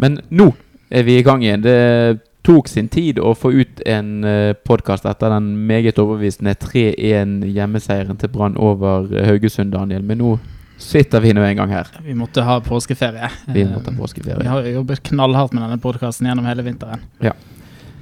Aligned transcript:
Men 0.00 0.20
nå 0.32 0.50
er 0.90 1.04
vi 1.06 1.18
i 1.18 1.24
gang 1.24 1.44
igjen. 1.44 1.62
Det 1.64 2.20
tok 2.46 2.70
sin 2.72 2.88
tid 2.88 3.20
å 3.20 3.34
få 3.36 3.52
ut 3.52 3.82
en 3.88 4.24
uh, 4.24 4.52
podkast 4.66 5.04
etter 5.08 5.32
den 5.34 5.52
meget 5.68 6.00
overbevisende 6.00 6.56
3-1 6.56 7.44
hjemmeseieren 7.52 8.18
til 8.20 8.32
Brann 8.32 8.56
over 8.56 9.10
eh, 9.12 9.28
Haugesund, 9.28 9.74
Daniel. 9.76 10.02
Men 10.06 10.22
nå 10.22 10.34
sitter 10.80 11.20
vi 11.20 11.34
nå 11.36 11.44
en 11.44 11.58
gang 11.60 11.74
her. 11.74 11.90
Vi 12.04 12.16
måtte 12.16 12.44
ha 12.46 12.56
påskeferie. 12.64 13.28
Vi 13.52 13.66
måtte 13.68 13.92
ha 13.92 13.98
påskeferie. 13.98 14.40
Vi 14.40 14.48
har 14.48 14.70
jobbet 14.72 15.02
knallhardt 15.10 15.52
med 15.52 15.66
denne 15.66 15.80
podkasten 15.82 16.30
gjennom 16.30 16.48
hele 16.48 16.64
vinteren. 16.64 17.04
Ja. 17.20 17.36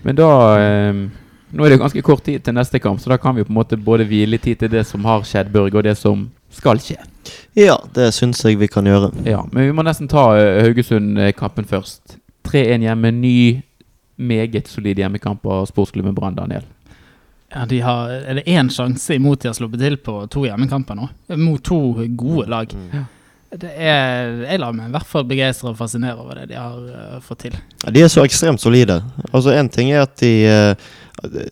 Men 0.06 0.18
da 0.18 0.30
eh, 0.60 1.08
Nå 1.48 1.64
er 1.64 1.72
det 1.72 1.78
ganske 1.80 2.02
kort 2.04 2.20
tid 2.26 2.42
til 2.44 2.52
neste 2.52 2.76
kamp, 2.76 3.00
så 3.00 3.08
da 3.08 3.16
kan 3.16 3.32
vi 3.32 3.40
på 3.40 3.48
en 3.48 3.56
måte 3.56 3.78
både 3.80 4.04
hvile 4.04 4.36
tid 4.36 4.58
til 4.60 4.68
det 4.68 4.82
som 4.84 5.06
har 5.08 5.22
skjedd, 5.24 5.48
Børge, 5.48 5.78
og 5.80 5.86
det 5.86 5.94
som 5.96 6.26
skal 6.52 6.76
skje. 6.84 6.98
Ja, 7.58 7.74
det 7.94 8.12
syns 8.14 8.44
jeg 8.46 8.60
vi 8.60 8.68
kan 8.70 8.86
gjøre. 8.86 9.10
Ja, 9.26 9.42
Men 9.50 9.66
vi 9.66 9.74
må 9.74 9.82
nesten 9.82 10.10
ta 10.10 10.30
uh, 10.36 10.60
Haugesund-kampen 10.62 11.66
først. 11.66 12.18
3-1 12.46 12.86
hjemme, 12.86 13.10
ny, 13.12 13.38
meget 14.16 14.70
solid 14.70 14.98
hjemmekamp 15.02 15.46
av 15.46 15.66
sportsklubben 15.66 16.14
Brann, 16.14 16.38
Daniel. 16.38 16.66
Ja, 17.50 17.64
de 17.66 17.80
har, 17.80 18.10
Er 18.10 18.38
det 18.38 18.46
én 18.46 18.68
sjanse 18.70 19.14
imot 19.16 19.42
de 19.42 19.48
har 19.48 19.56
sluppet 19.56 19.80
til 19.80 19.96
på 20.04 20.20
to 20.30 20.44
hjemmekamper 20.46 20.98
nå? 20.98 21.08
Mot 21.40 21.62
to 21.64 21.80
gode 22.08 22.46
lag. 22.52 22.74
Mm. 22.74 22.90
Ja. 22.92 23.04
Det 23.58 23.70
er, 23.72 24.42
jeg 24.44 24.60
lar 24.60 24.74
meg 24.76 24.90
i 24.90 24.92
hvert 24.92 25.08
fall 25.08 25.24
begeistre 25.24 25.70
og 25.70 25.78
fascinere 25.78 26.20
over 26.20 26.36
det 26.36 26.50
de 26.50 26.58
har 26.60 26.76
uh, 26.76 27.18
fått 27.24 27.46
til. 27.46 27.56
Ja, 27.82 27.94
de 27.96 28.04
er 28.04 28.12
så 28.12 28.26
ekstremt 28.28 28.60
solide. 28.60 29.00
Altså 29.32 29.56
Én 29.56 29.70
ting 29.72 29.90
er 29.90 30.04
at 30.04 30.18
de 30.20 30.32
uh, 30.46 31.48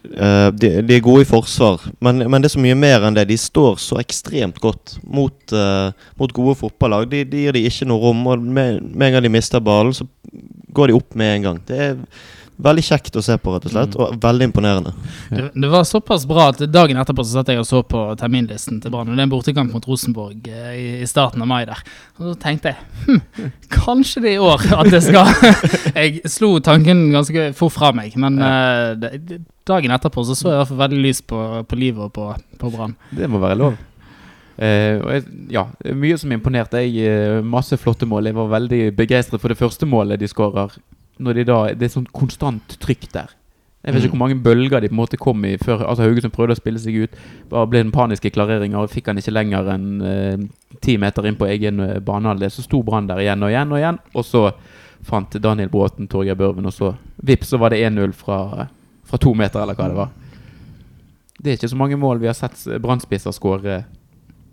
de, 0.00 0.68
de, 0.80 0.96
er 0.96 1.02
gode 1.04 1.26
i 1.26 1.28
forsvar, 1.28 1.82
men, 2.00 2.22
men, 2.24 2.40
det 2.40 2.48
er 2.48 2.54
så 2.54 2.62
mye 2.62 2.78
mer 2.78 3.04
enn 3.04 3.16
det. 3.18 3.26
De 3.28 3.36
står 3.38 3.76
så 3.82 3.98
ekstremt 4.00 4.60
godt 4.62 4.96
mot, 5.04 5.36
uh, 5.52 5.92
mot 6.20 6.32
gode 6.36 6.56
fotballag. 6.62 7.10
De, 7.10 7.24
de, 7.28 7.44
gir 7.44 7.56
de 7.56 7.64
ikke 7.68 7.88
noe 7.90 8.00
rom, 8.06 8.22
og 8.32 8.40
med, 8.40 8.80
med 8.88 9.06
en 9.08 9.16
gang 9.16 9.26
de 9.26 9.32
mister 9.32 9.62
ballen, 9.64 9.92
så 9.96 10.08
går 10.72 10.90
de 10.90 10.96
opp 10.96 11.16
med 11.18 11.34
en 11.36 11.48
gang. 11.48 11.60
Det 11.68 11.80
er 11.84 11.98
veldig 12.64 12.84
kjekt 12.84 13.16
å 13.16 13.22
se 13.24 13.36
på, 13.40 13.54
rett 13.54 13.66
og 13.68 13.72
slett. 13.74 13.96
Mm. 13.96 14.02
Og 14.04 14.22
veldig 14.22 14.48
imponerende. 14.48 14.92
Det, 15.30 15.46
det, 15.54 15.70
var 15.72 15.86
såpass 15.88 16.26
bra 16.28 16.50
at 16.52 16.62
dagen 16.70 17.00
etterpå 17.00 17.24
så 17.24 17.40
satt 17.40 17.52
jeg 17.52 17.62
og 17.62 17.68
så 17.68 17.82
på 17.86 18.02
terminlisten 18.20 18.80
til 18.82 18.92
Brann. 18.92 19.10
Og 19.10 19.16
Det 19.16 19.24
er 19.24 19.28
en 19.28 19.32
bortekamp 19.32 19.74
mot 19.74 19.88
Rosenborg 19.88 20.48
eh, 20.50 20.72
i, 20.76 20.86
i, 21.00 21.08
starten 21.10 21.42
av 21.44 21.50
mai 21.50 21.62
der. 21.68 21.82
Og 22.18 22.30
så 22.30 22.34
tenkte 22.42 22.74
jeg 22.74 23.06
hm, 23.06 23.50
kanskje 23.80 24.24
det 24.24 24.34
er 24.34 24.38
i 24.38 24.50
år 24.50 24.66
at 24.78 24.92
det 24.92 25.02
skal 25.04 25.30
Jeg 26.00 26.30
slo 26.30 26.52
tanken 26.64 27.08
ganske 27.14 27.50
fort 27.56 27.74
fra 27.74 27.92
meg, 27.96 28.14
men 28.20 28.38
ja. 28.40 28.50
uh, 28.50 28.98
det, 29.00 29.42
dagen 29.68 29.92
etterpå 29.94 30.24
så 30.26 30.36
så 30.38 30.50
jeg 30.50 30.56
i 30.56 30.60
hvert 30.60 30.72
fall 30.72 30.82
veldig 30.84 31.04
lyst 31.04 31.26
på, 31.30 31.38
på 31.68 31.78
livet 31.78 32.08
og 32.08 32.12
på, 32.14 32.30
på 32.60 32.72
Brann. 32.74 32.96
Det 33.14 33.28
må 33.30 33.40
være 33.42 33.58
lov. 33.60 33.78
Uh, 34.60 35.16
jeg, 35.16 35.26
ja, 35.54 35.66
mye 35.96 36.20
som 36.20 36.32
imponerte. 36.34 36.82
Jeg, 36.84 37.42
masse 37.46 37.78
flotte 37.80 38.08
mål. 38.08 38.30
Jeg 38.30 38.38
var 38.38 38.54
veldig 38.58 38.80
begeistret 38.96 39.42
for 39.42 39.52
det 39.52 39.60
første 39.60 39.88
målet 39.88 40.20
de 40.20 40.28
skårer 40.30 40.76
når 41.20 41.38
de 41.38 41.44
da, 41.48 41.60
Det 41.76 41.86
er 41.86 41.92
sånn 41.92 42.08
konstant 42.16 42.76
trykk 42.82 43.06
der. 43.12 43.36
Jeg 43.80 43.94
vet 43.94 44.04
ikke 44.04 44.12
mm. 44.12 44.18
hvor 44.18 44.26
mange 44.26 44.42
bølger 44.44 44.82
de 44.82 44.88
på 44.90 44.92
en 44.92 44.98
måte 44.98 45.16
kom 45.16 45.44
i 45.48 45.54
før 45.56 45.86
altså 45.88 46.04
Haugesund 46.04 46.34
prøvde 46.34 46.52
å 46.52 46.58
spille 46.58 46.80
seg 46.82 46.98
ut. 47.00 47.14
Bare 47.48 47.68
ble 47.70 47.80
den 47.80 47.92
paniske 47.94 48.28
klareringa 48.34 48.82
og 48.82 48.92
fikk 48.92 49.08
han 49.08 49.20
ikke 49.20 49.32
lenger 49.32 49.70
enn 49.72 49.86
eh, 50.04 50.42
ti 50.84 50.98
uh, 50.98 51.00
meter 51.00 51.28
inn 51.28 51.38
på 51.40 51.48
egen 51.48 51.80
uh, 51.80 51.94
banehalvdel. 52.04 52.52
Så 52.52 52.66
sto 52.66 52.82
Brann 52.84 53.08
der 53.08 53.22
igjen 53.24 53.40
og 53.46 53.52
igjen 53.52 53.72
og 53.72 53.80
igjen. 53.80 54.00
Og 54.12 54.26
så 54.28 54.42
fant 55.08 55.38
Daniel 55.40 55.72
Bråten 55.72 56.10
Torgeir 56.12 56.36
Børven, 56.36 56.68
og 56.68 56.76
så 56.76 56.92
vips, 57.24 57.54
så 57.54 57.60
var 57.60 57.72
det 57.72 57.80
1-0 57.88 58.12
fra, 58.12 58.66
fra, 59.08 59.16
to 59.16 59.32
meter, 59.32 59.62
eller 59.62 59.78
hva 59.78 59.88
det 59.88 59.96
var. 59.96 60.12
Det 61.40 61.48
er 61.48 61.56
ikke 61.56 61.72
så 61.72 61.80
mange 61.80 61.96
mål 61.96 62.20
vi 62.20 62.28
har 62.28 62.36
sett 62.36 62.60
Brann-spisser 62.84 63.32
skåre 63.32 63.78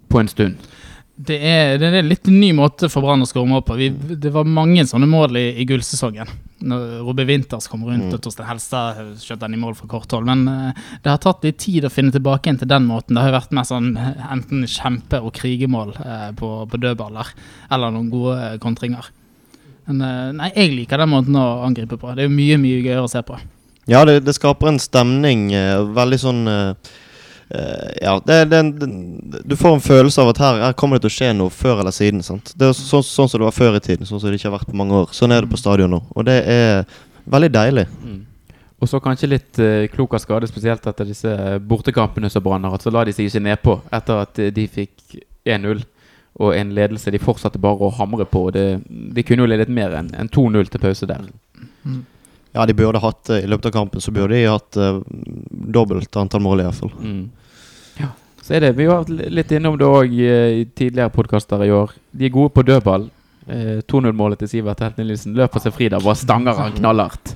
på 0.07 0.21
en 0.21 0.31
stund. 0.31 0.69
Det 1.17 1.37
er, 1.41 1.79
det 1.81 1.87
er 1.97 2.05
litt 2.05 2.27
ny 2.29 2.51
måte 2.53 2.91
for 2.93 3.01
Brann 3.01 3.25
å 3.25 3.27
skåre 3.27 3.49
mål 3.49 3.63
på. 3.65 3.75
Vi, 3.79 3.87
det 4.21 4.29
var 4.35 4.45
mange 4.45 4.83
sånne 4.85 5.07
mål 5.09 5.39
i, 5.39 5.47
i 5.57 5.65
gullsesongen. 5.65 6.29
Når 6.69 6.83
Robbe 7.07 7.25
Winters 7.25 7.65
kom 7.71 7.87
rundt 7.87 8.05
mm. 8.05 8.13
og 8.13 8.21
Torstein 8.21 8.45
Helstad 8.45 8.99
skjøt 9.23 9.41
den 9.41 9.55
i 9.57 9.61
mål 9.61 9.73
fra 9.79 9.89
kort 9.89 10.13
hold. 10.13 10.29
Men 10.29 10.43
uh, 10.45 10.83
det 11.01 11.09
har 11.09 11.17
tatt 11.23 11.47
litt 11.47 11.57
tid 11.63 11.87
å 11.87 11.91
finne 11.93 12.13
tilbake 12.13 12.53
inn 12.53 12.59
til 12.61 12.69
den 12.69 12.85
måten. 12.85 13.17
Det 13.17 13.23
har 13.25 13.33
vært 13.33 13.55
mer 13.57 13.65
sånn 13.65 13.95
enten 13.97 14.67
kjempe- 14.69 15.23
og 15.25 15.33
krigemål 15.39 15.95
uh, 15.97 16.29
på, 16.37 16.51
på, 16.69 16.81
dødballer, 16.85 17.33
eller 17.73 17.97
noen 17.97 18.13
gode 18.13 18.37
uh, 18.37 18.61
kontringer. 18.61 19.09
Men 19.89 20.35
nei, 20.35 20.51
jeg 20.51 20.73
liker 20.75 20.99
den 20.99 21.13
måten 21.15 21.37
å 21.39 21.47
angripe 21.63 21.97
på. 21.97 22.13
Det 22.13 22.27
er 22.27 22.31
mye, 22.33 22.59
mye 22.61 22.81
gøyere 22.83 23.05
å 23.07 23.09
se 23.09 23.23
på. 23.25 23.39
Ja, 23.87 24.03
det, 24.05 24.19
det 24.27 24.35
skaper 24.35 24.69
en 24.69 24.81
stemning. 24.83 25.49
veldig 25.95 26.21
sånn 26.21 26.45
Uh, 26.45 26.95
ja, 27.49 28.13
det, 28.25 28.37
det, 28.51 28.61
det, 28.79 29.41
du 29.47 29.55
får 29.55 29.77
en 29.77 29.83
følelse 29.83 30.21
av 30.21 30.33
at 30.33 30.41
her, 30.43 30.61
her, 30.65 30.73
kommer 30.79 30.97
det 30.97 31.05
til 31.05 31.13
å 31.13 31.15
skje 31.17 31.29
noe 31.37 31.53
før 31.53 31.83
eller 31.83 31.95
siden. 31.95 32.23
Sant? 32.25 32.51
Det 32.55 32.67
er 32.67 32.75
sånn, 32.75 33.05
sånn 33.05 33.29
som 33.31 33.39
det 33.39 33.47
var 33.47 33.55
før 33.55 33.77
i 33.79 33.83
tiden, 33.83 34.09
sånn 34.09 34.19
som 34.19 34.27
det 34.31 34.39
ikke 34.39 34.49
har 34.49 34.57
vært 34.57 34.71
på 34.71 34.79
mange 34.79 35.03
år. 35.03 35.13
Sånn 35.15 35.31
er 35.35 35.45
det 35.45 35.51
på 35.53 35.59
stadion 35.61 35.95
nå. 35.95 36.01
Og 36.11 36.27
det 36.27 36.41
er 36.51 36.83
veldig 37.27 37.51
deilig. 37.55 37.85
Mm. 38.03 38.23
Og 38.77 38.89
så 38.91 38.99
kanskje 39.01 39.31
litt 39.31 39.59
uh, 39.63 39.87
klok 39.89 40.17
av 40.17 40.21
skade, 40.21 40.49
spesielt 40.49 40.85
etter 40.85 41.07
disse 41.09 41.33
bortekampene 41.65 42.29
som 42.29 42.43
Brann 42.45 42.67
har 42.67 42.75
hatt. 42.75 42.85
Så 42.85 42.93
la 42.93 43.05
de 43.07 43.15
seg 43.15 43.29
ikke 43.29 43.45
nedpå 43.47 43.79
etter 43.95 44.21
at 44.21 44.43
uh, 44.43 44.51
de 44.53 44.67
fikk 44.69 45.21
1-0 45.47 45.81
og 46.37 46.53
en 46.53 46.73
ledelse 46.77 47.09
de 47.09 47.21
fortsatte 47.21 47.61
bare 47.61 47.87
å 47.87 47.95
hamre 47.97 48.27
på. 48.29 48.43
Det, 48.53 48.65
de 48.85 49.23
kunne 49.25 49.45
jo 49.45 49.49
ledet 49.49 49.73
mer 49.73 49.95
enn 49.97 50.11
en 50.13 50.29
2-0 50.29 50.69
til 50.69 50.83
pause 50.83 51.09
der. 51.09 51.25
Mm. 51.81 52.03
Ja, 52.57 52.65
de 52.65 52.73
burde 52.73 53.01
hatt 53.03 53.29
I 53.37 53.45
løpet 53.45 53.69
av 53.69 53.75
kampen 53.75 54.01
så 54.01 54.11
burde 54.15 54.33
de 54.33 54.47
hatt 54.49 54.79
uh, 54.81 55.03
dobbelt 55.77 56.17
antall 56.17 56.41
mål, 56.41 56.63
iallfall. 56.65 56.93
Mm. 56.97 57.27
Ja. 58.01 58.09
Så 58.41 58.57
er 58.57 58.65
det, 58.65 58.73
Vi 58.79 58.87
har 58.89 59.03
vært 59.03 59.29
litt 59.37 59.53
innom 59.53 59.77
det 59.77 59.85
òg 59.85 60.13
i 60.17 60.65
tidligere 60.73 61.13
podkaster 61.13 61.61
i 61.65 61.69
år. 61.75 61.93
De 62.15 62.25
er 62.25 62.33
gode 62.33 62.55
på 62.55 62.65
dødball. 62.65 63.09
Eh, 63.47 63.77
2-0-målet 63.87 64.41
til 64.41 64.49
Sivert 64.51 64.81
Heltne 64.83 65.05
Nilsen 65.07 65.35
løper 65.37 65.63
seg 65.63 65.75
fri 65.75 65.87
der, 65.87 66.03
bare 66.03 66.19
stanger 66.19 66.57
han 66.57 66.73
knallhardt. 66.75 67.31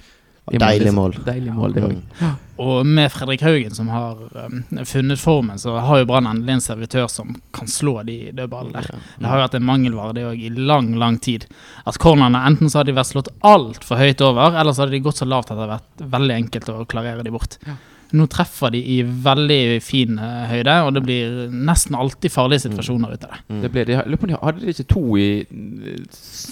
Deilig 0.59 0.93
mål. 0.93 1.15
Deilig 1.25 1.53
mål, 1.55 1.75
det 1.75 1.83
òg. 1.87 1.99
Mm. 2.19 2.39
Og 2.61 2.85
med 2.85 3.09
Fredrik 3.09 3.41
Haugen 3.41 3.73
som 3.73 3.87
har 3.89 4.19
um, 4.35 4.57
funnet 4.85 5.19
formen, 5.19 5.59
så 5.59 5.77
har 5.81 6.01
jo 6.01 6.07
Brann 6.09 6.27
endelig 6.29 6.57
en 6.57 6.63
servitør 6.65 7.07
som 7.09 7.33
kan 7.55 7.69
slå 7.71 8.01
de 8.05 8.17
dødballene 8.37 8.83
der. 8.83 8.99
Det 9.17 9.29
har 9.29 9.39
jo 9.39 9.45
vært 9.47 9.57
en 9.57 9.65
mangelvare 9.69 10.17
det 10.17 10.25
òg 10.29 10.43
i 10.45 10.51
lang, 10.57 10.91
lang 11.01 11.17
tid. 11.23 11.47
At 11.89 11.97
cornerne 12.01 12.43
enten 12.49 12.69
så 12.69 12.81
hadde 12.81 12.91
de 12.91 12.99
vært 12.99 13.13
slått 13.13 13.31
altfor 13.47 14.01
høyt 14.01 14.21
over, 14.27 14.59
eller 14.59 14.75
så 14.75 14.85
hadde 14.85 14.97
de 14.97 15.05
gått 15.07 15.23
så 15.23 15.29
lavt 15.29 15.49
at 15.49 15.55
det 15.55 15.63
hadde 15.63 15.79
vært 15.79 16.05
veldig 16.19 16.37
enkelt 16.37 16.69
å 16.75 16.83
klarere 16.91 17.25
de 17.25 17.33
bort. 17.33 17.57
Ja. 17.65 17.79
Nå 18.11 18.25
treffer 18.27 18.73
de 18.73 18.79
i 18.95 18.97
veldig 19.23 19.79
fin 19.83 20.17
uh, 20.19 20.43
høyde, 20.49 20.73
og 20.83 20.95
det 20.97 21.03
blir 21.05 21.35
nesten 21.51 21.95
alltid 21.95 22.33
farlige 22.33 22.65
situasjoner 22.65 23.13
ut 23.13 23.23
av 23.23 23.35
det. 23.35 23.39
Mm. 23.47 23.61
det 23.63 23.71
ble, 23.71 23.85
de, 23.87 23.95
hadde 23.99 24.59
de 24.59 24.73
ikke 24.73 24.87
to 24.91 25.03
i 25.15 25.29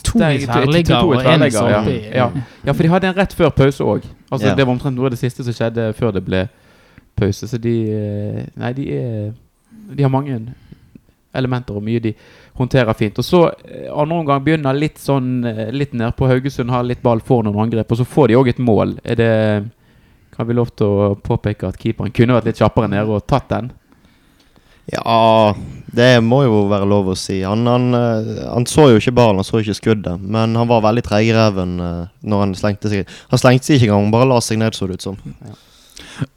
To 0.08 0.22
i 0.24 0.46
tverrligger 0.46 1.04
og 1.04 1.28
én 1.28 1.44
i 1.44 1.50
ja. 1.52 1.82
ja. 2.16 2.30
ja, 2.64 2.72
for 2.72 2.86
de 2.86 2.92
hadde 2.94 3.12
en 3.12 3.18
rett 3.18 3.36
før 3.36 3.52
pause 3.56 3.84
òg. 3.84 4.08
Altså, 4.30 4.48
yeah. 4.48 4.56
Det 4.56 4.66
var 4.66 4.74
omtrent 4.78 4.96
noe 4.96 5.10
av 5.10 5.16
det 5.16 5.20
siste 5.20 5.44
som 5.44 5.56
skjedde 5.56 5.90
før 5.98 6.14
det 6.16 6.24
ble 6.24 6.46
pause. 7.20 7.50
Så 7.50 7.60
de 7.60 7.76
eh, 7.92 8.44
Nei, 8.60 8.74
de 8.78 8.86
er 8.96 9.32
De 9.90 10.06
har 10.06 10.14
mange 10.14 10.40
elementer 11.36 11.76
og 11.78 11.84
mye 11.86 12.02
de 12.02 12.14
håndterer 12.58 12.96
fint. 12.98 13.20
Og 13.20 13.26
så 13.26 13.42
eh, 13.68 13.90
andre 13.92 14.22
omgang 14.22 14.46
begynner 14.46 14.78
litt 14.78 15.02
sånn 15.02 15.44
Litt 15.76 15.92
ned 15.98 16.16
på 16.16 16.30
Haugesund, 16.32 16.72
har 16.72 16.88
litt 16.88 17.04
ball, 17.04 17.20
får 17.20 17.44
noen 17.50 17.66
angrep, 17.66 17.92
og 17.92 18.00
så 18.00 18.08
får 18.08 18.32
de 18.32 18.40
òg 18.40 18.54
et 18.54 18.64
mål. 18.64 18.96
Er 19.04 19.20
det 19.20 19.34
har 20.40 20.48
vi 20.48 20.56
lov 20.56 20.72
til 20.80 20.88
å 20.88 21.12
påpeke 21.20 21.68
at 21.68 21.78
keeperen 21.80 22.14
kunne 22.16 22.38
vært 22.38 22.48
litt 22.48 22.62
kjappere 22.62 22.88
nede 22.92 23.12
og 23.12 23.26
tatt 23.28 23.50
den? 23.52 23.70
Ja, 24.90 25.54
det 25.94 26.08
må 26.26 26.40
jo 26.48 26.64
være 26.72 26.88
lov 26.90 27.12
å 27.12 27.18
si. 27.20 27.42
Han, 27.46 27.68
han, 27.70 27.90
eh, 27.94 28.30
han 28.48 28.66
så 28.70 28.88
jo 28.90 29.02
ikke 29.02 29.14
ballen, 29.20 29.44
han 29.44 29.46
så 29.46 29.60
ikke 29.62 29.78
skuddet. 29.78 30.24
Men 30.24 30.56
han 30.58 30.70
var 30.72 30.82
veldig 30.88 31.04
treig 31.06 31.28
i 31.30 31.36
reven 31.36 31.76
når 31.78 32.46
han 32.46 32.56
slengte 32.58 32.90
seg. 32.90 33.12
Han 33.30 33.42
slengte 33.44 33.70
seg 33.70 33.78
ikke 33.78 33.92
engang, 33.92 34.10
bare 34.16 34.32
la 34.32 34.40
seg 34.42 34.64
ned, 34.64 34.74
så 34.74 34.90
det 34.90 34.98
ut 34.98 35.06
som. 35.12 35.20
Ja. 35.46 35.60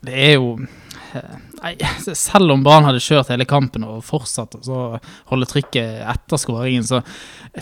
Det 0.05 0.19
er 0.27 0.37
jo 0.37 0.57
Nei, 1.63 1.77
selv 2.19 2.51
om 2.55 2.63
Brann 2.65 2.87
hadde 2.89 3.03
kjørt 3.03 3.31
hele 3.31 3.47
kampen 3.49 3.85
og 3.87 4.03
fortsatt 4.07 4.57
å 4.59 4.81
holde 5.31 5.49
trykket 5.51 6.03
etter 6.11 6.41
skåringen, 6.41 6.87
så 6.87 7.03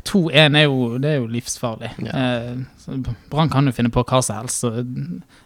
2-1 0.09 0.57
er, 0.57 0.57
er, 0.65 1.17
jo 1.19 1.29
livsfarlig. 1.31 1.93
Ja. 2.07 2.25
Eh, 2.25 3.01
Brann 3.33 3.53
kan 3.53 3.69
jo 3.69 3.75
finne 3.77 3.93
på 3.93 4.05
hva 4.07 4.23
som 4.25 4.41
helst. 4.41 4.65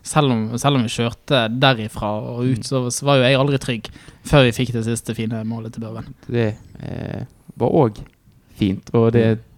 Selv, 0.06 0.34
om, 0.34 0.46
selv 0.60 0.78
om 0.78 0.86
vi 0.86 0.94
kjørte 0.94 1.46
derifra 1.50 2.14
og 2.20 2.44
ut, 2.52 2.66
så, 2.66 2.86
så, 2.94 3.08
var 3.08 3.18
jo 3.18 3.26
jeg 3.26 3.40
aldri 3.40 3.62
trygg 3.62 3.90
før 4.24 4.46
vi 4.46 4.56
fikk 4.56 4.74
det 4.76 4.86
siste 4.86 5.16
fine 5.18 5.42
målet 5.48 5.74
til 5.74 5.86
Børven. 5.86 6.12
Det 6.28 6.52
eh, 6.54 7.24
var 7.60 7.78
òg 7.82 7.98
fint, 8.54 8.94
og 8.94 9.10
det 9.16 9.24
er 9.24 9.36
et 9.38 9.48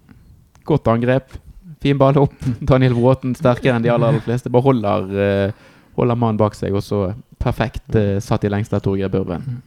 godt 0.66 0.88
angrep. 0.88 1.36
Fin 1.84 1.98
ball 2.00 2.16
opp. 2.18 2.36
Daniel 2.70 2.96
Bråten 2.96 3.36
sterkere 3.36 3.76
enn 3.76 3.84
de 3.84 3.92
aller, 3.92 4.14
aller 4.14 4.24
fleste. 4.24 4.52
Bare 4.52 4.70
holder, 4.70 5.10
eh, 5.26 5.66
holder 5.96 6.18
mannen 6.18 6.40
bak 6.40 6.56
seg, 6.58 6.74
og 6.76 6.84
så 6.84 7.10
perfekt 7.42 7.96
uh, 7.96 8.16
satt 8.22 8.44
i 8.46 8.52
lengste 8.52 8.78
av 8.78 8.84
Torgeir 8.84 9.12
Børven. 9.12 9.46
Mm. 9.46 9.62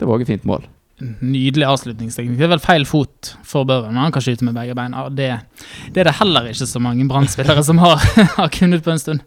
Det 0.00 0.08
var 0.08 0.16
også 0.16 0.28
et 0.28 0.34
fint 0.34 0.46
mål. 0.48 0.68
Nydelig 1.00 1.64
avslutningsteknikk. 1.64 2.36
Det 2.36 2.44
er 2.44 2.52
vel 2.52 2.62
feil 2.62 2.84
fot 2.88 3.34
for 3.46 3.68
Børven, 3.68 3.94
men 3.94 4.04
han 4.04 4.12
kan 4.12 4.24
skyte 4.24 4.44
med 4.44 4.56
begge 4.56 4.76
beina. 4.76 5.06
Det, 5.08 5.30
det 5.94 6.02
er 6.02 6.10
det 6.10 6.18
heller 6.18 6.50
ikke 6.50 6.68
så 6.68 6.82
mange 6.82 7.06
brann 7.08 7.28
som 7.28 7.80
har, 7.80 7.96
har 8.38 8.52
kunnet 8.52 8.84
på 8.84 8.92
en 8.92 9.00
stund. 9.00 9.24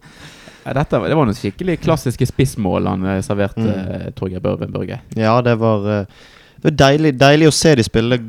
Ja, 0.64 0.75
dette, 0.78 1.02
det 1.10 1.18
var 1.18 1.28
noen 1.28 1.36
skikkelig 1.36 1.80
klassiske 1.84 2.28
spissmål 2.30 2.88
han 2.88 3.04
eh, 3.10 3.20
serverte 3.25 3.66
mm. 3.66 3.90
uh, 3.90 4.06
Torgeir 4.16 4.44
Børven 4.44 4.72
Børge. 4.72 5.02
Ja, 5.20 5.36
det 5.44 5.58
var, 5.60 5.84
uh, 5.84 6.30
det 6.62 6.70
var 6.70 6.78
deilig, 6.86 7.16
deilig, 7.20 7.50
å 7.50 7.56
se 7.56 7.74
de 7.75 7.84
spille 7.84 8.20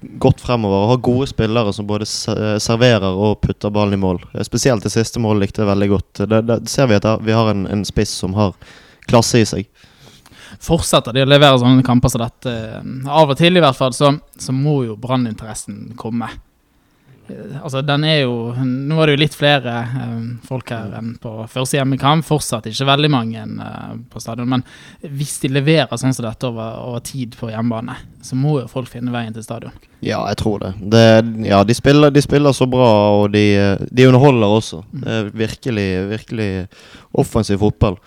godt 0.00 0.40
fremover 0.40 0.84
og 0.84 0.90
har 0.92 1.00
gode 1.08 1.26
spillere 1.30 1.72
som 1.74 1.86
både 1.88 2.06
serverer 2.06 3.08
og 3.08 3.40
putter 3.42 3.72
ballen 3.74 3.98
i 3.98 4.02
mål. 4.02 4.20
Eh, 4.34 4.44
Spesielt 4.46 4.84
det 4.86 4.94
siste 4.94 5.22
målet 5.22 5.48
likte 5.48 5.64
jeg 5.64 5.70
veldig 5.72 5.88
godt. 5.94 6.24
Det, 6.30 6.42
det 6.48 6.58
ser 6.70 6.90
vi 6.90 6.98
at 7.00 7.08
vi 7.24 7.36
har 7.36 7.50
en, 7.52 7.66
en 7.66 7.84
spiss 7.88 8.14
som 8.22 8.36
har 8.38 8.54
klasse 9.08 9.42
i 9.42 9.46
seg. 9.48 9.68
Fortsetter 10.64 11.14
de 11.14 11.22
å 11.22 11.28
levere 11.28 11.58
sånne 11.60 11.84
kamper 11.86 12.12
som 12.12 12.24
dette, 12.24 12.52
eh, 12.52 12.92
av 13.10 13.30
og 13.34 13.38
til 13.38 13.58
i 13.58 13.62
hvert 13.62 13.78
fall, 13.78 13.94
så, 13.96 14.14
så 14.38 14.54
må 14.54 14.82
jo 14.88 14.98
branninteressen 15.00 15.92
komme. 15.98 16.30
Altså, 17.62 17.82
den 17.84 18.04
er 18.08 18.20
jo 18.22 18.52
Nå 18.64 18.96
var 18.96 19.08
det 19.08 19.16
jo 19.16 19.20
litt 19.20 19.36
flere 19.36 19.74
eh, 19.84 20.14
folk 20.48 20.70
her 20.72 20.94
enn 20.98 21.14
på 21.20 21.32
første 21.50 21.78
hjemmekamp. 21.78 22.26
Fortsatt 22.26 22.68
ikke 22.70 22.88
veldig 22.88 23.10
mange 23.12 23.42
eh, 23.44 23.90
på 24.10 24.22
stadion. 24.22 24.48
Men 24.50 24.64
hvis 25.02 25.38
de 25.42 25.52
leverer 25.52 25.92
sånn 26.00 26.16
som 26.16 26.26
dette 26.28 26.48
over, 26.48 26.78
over 26.84 27.04
tid 27.04 27.36
på 27.38 27.50
hjemmebane, 27.52 27.98
så 28.24 28.38
må 28.38 28.58
jo 28.62 28.70
folk 28.70 28.90
finne 28.92 29.12
veien 29.14 29.34
til 29.36 29.44
stadion. 29.44 29.74
Ja, 30.00 30.22
jeg 30.30 30.38
tror 30.40 30.62
det. 30.62 30.72
det 30.94 31.04
ja, 31.48 31.62
de 31.66 31.76
spiller, 31.76 32.12
de 32.14 32.22
spiller 32.22 32.54
så 32.56 32.68
bra, 32.70 32.88
og 33.18 33.32
de, 33.34 33.44
eh, 33.58 33.84
de 33.90 34.08
underholder 34.08 34.56
også. 34.60 34.82
Det 34.92 35.20
er 35.20 35.30
virkelig, 35.44 35.88
virkelig 36.14 36.50
offensiv 37.12 37.60
fotball. 37.64 37.98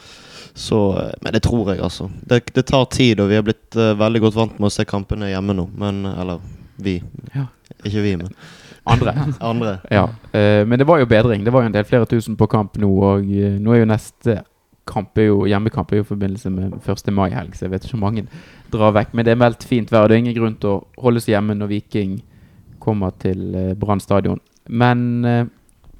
Så, 0.53 0.99
eh, 0.99 1.13
men 1.21 1.33
det 1.33 1.43
tror 1.43 1.73
jeg, 1.73 1.81
altså. 1.83 2.09
Det, 2.21 2.43
det 2.55 2.65
tar 2.67 2.85
tid, 2.91 3.19
og 3.19 3.31
vi 3.31 3.37
har 3.39 3.45
blitt 3.45 3.77
uh, 3.79 3.93
veldig 3.99 4.25
godt 4.27 4.39
vant 4.39 4.57
med 4.59 4.71
å 4.71 4.73
se 4.73 4.87
kampene 4.87 5.31
hjemme 5.31 5.55
nå. 5.57 5.69
Men 5.79 6.03
Eller 6.11 6.41
vi. 6.81 6.97
Ja. 7.35 7.47
Ikke 7.83 8.03
vi, 8.03 8.17
men 8.19 8.33
Andre. 8.85 9.13
andre. 9.39 9.79
Ja, 9.91 10.09
eh, 10.33 10.67
men 10.67 10.79
det 10.79 10.87
var 10.87 10.99
jo 10.99 11.05
bedring. 11.05 11.45
Det 11.45 11.53
var 11.53 11.61
jo 11.61 11.69
en 11.69 11.75
del 11.75 11.85
flere 11.85 12.05
tusen 12.09 12.37
på 12.37 12.47
kamp 12.49 12.77
nå, 12.81 12.89
og 12.89 13.29
eh, 13.29 13.59
nå 13.61 13.75
er 13.75 13.83
jo 13.83 13.91
neste 13.91 14.41
kamp 14.89 15.17
er 15.21 15.29
jo, 15.29 15.45
hjemmekamp 15.45 15.91
er 15.93 16.01
jo 16.01 16.05
i 16.05 16.09
forbindelse 16.09 16.49
med 16.49 16.73
1. 16.89 17.13
mai-helg, 17.13 17.53
så 17.55 17.67
jeg 17.67 17.75
vet 17.75 17.85
ikke 17.85 17.99
hvor 17.99 18.07
mange 18.07 18.25
drar 18.73 18.95
vekk. 18.97 19.13
Men 19.13 19.27
det 19.27 19.35
er 19.35 19.41
meldt 19.43 19.65
fint 19.69 19.93
vær, 19.93 20.09
det 20.09 20.17
er 20.17 20.23
ingen 20.25 20.37
grunn 20.37 20.57
til 20.59 20.73
å 20.73 21.03
holde 21.03 21.21
seg 21.21 21.35
hjemme 21.35 21.55
når 21.59 21.69
Viking 21.75 22.17
kommer 22.81 23.13
til 23.21 23.51
eh, 23.55 23.73
Brann 23.77 24.01
stadion. 24.01 24.41
Men 24.69 25.25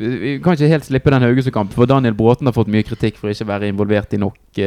vi 0.02 0.38
kan 0.42 0.56
ikke 0.56 0.70
helt 0.72 0.86
slippe 0.88 1.12
den 1.14 1.22
Haugesund-kampen, 1.22 1.76
for 1.76 1.90
Daniel 1.90 2.16
Bråten 2.18 2.50
har 2.50 2.56
fått 2.56 2.70
mye 2.74 2.86
kritikk 2.86 3.20
for 3.20 3.30
ikke 3.30 3.46
å 3.46 3.52
være 3.52 3.70
involvert 3.70 4.14
i 4.16 4.20
nok 4.22 4.62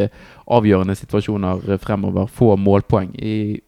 avgjørende 0.54 0.94
situasjoner 0.98 1.78
fremover. 1.82 2.28
Få 2.30 2.52
målpoeng. 2.60 3.14
I, 3.18 3.58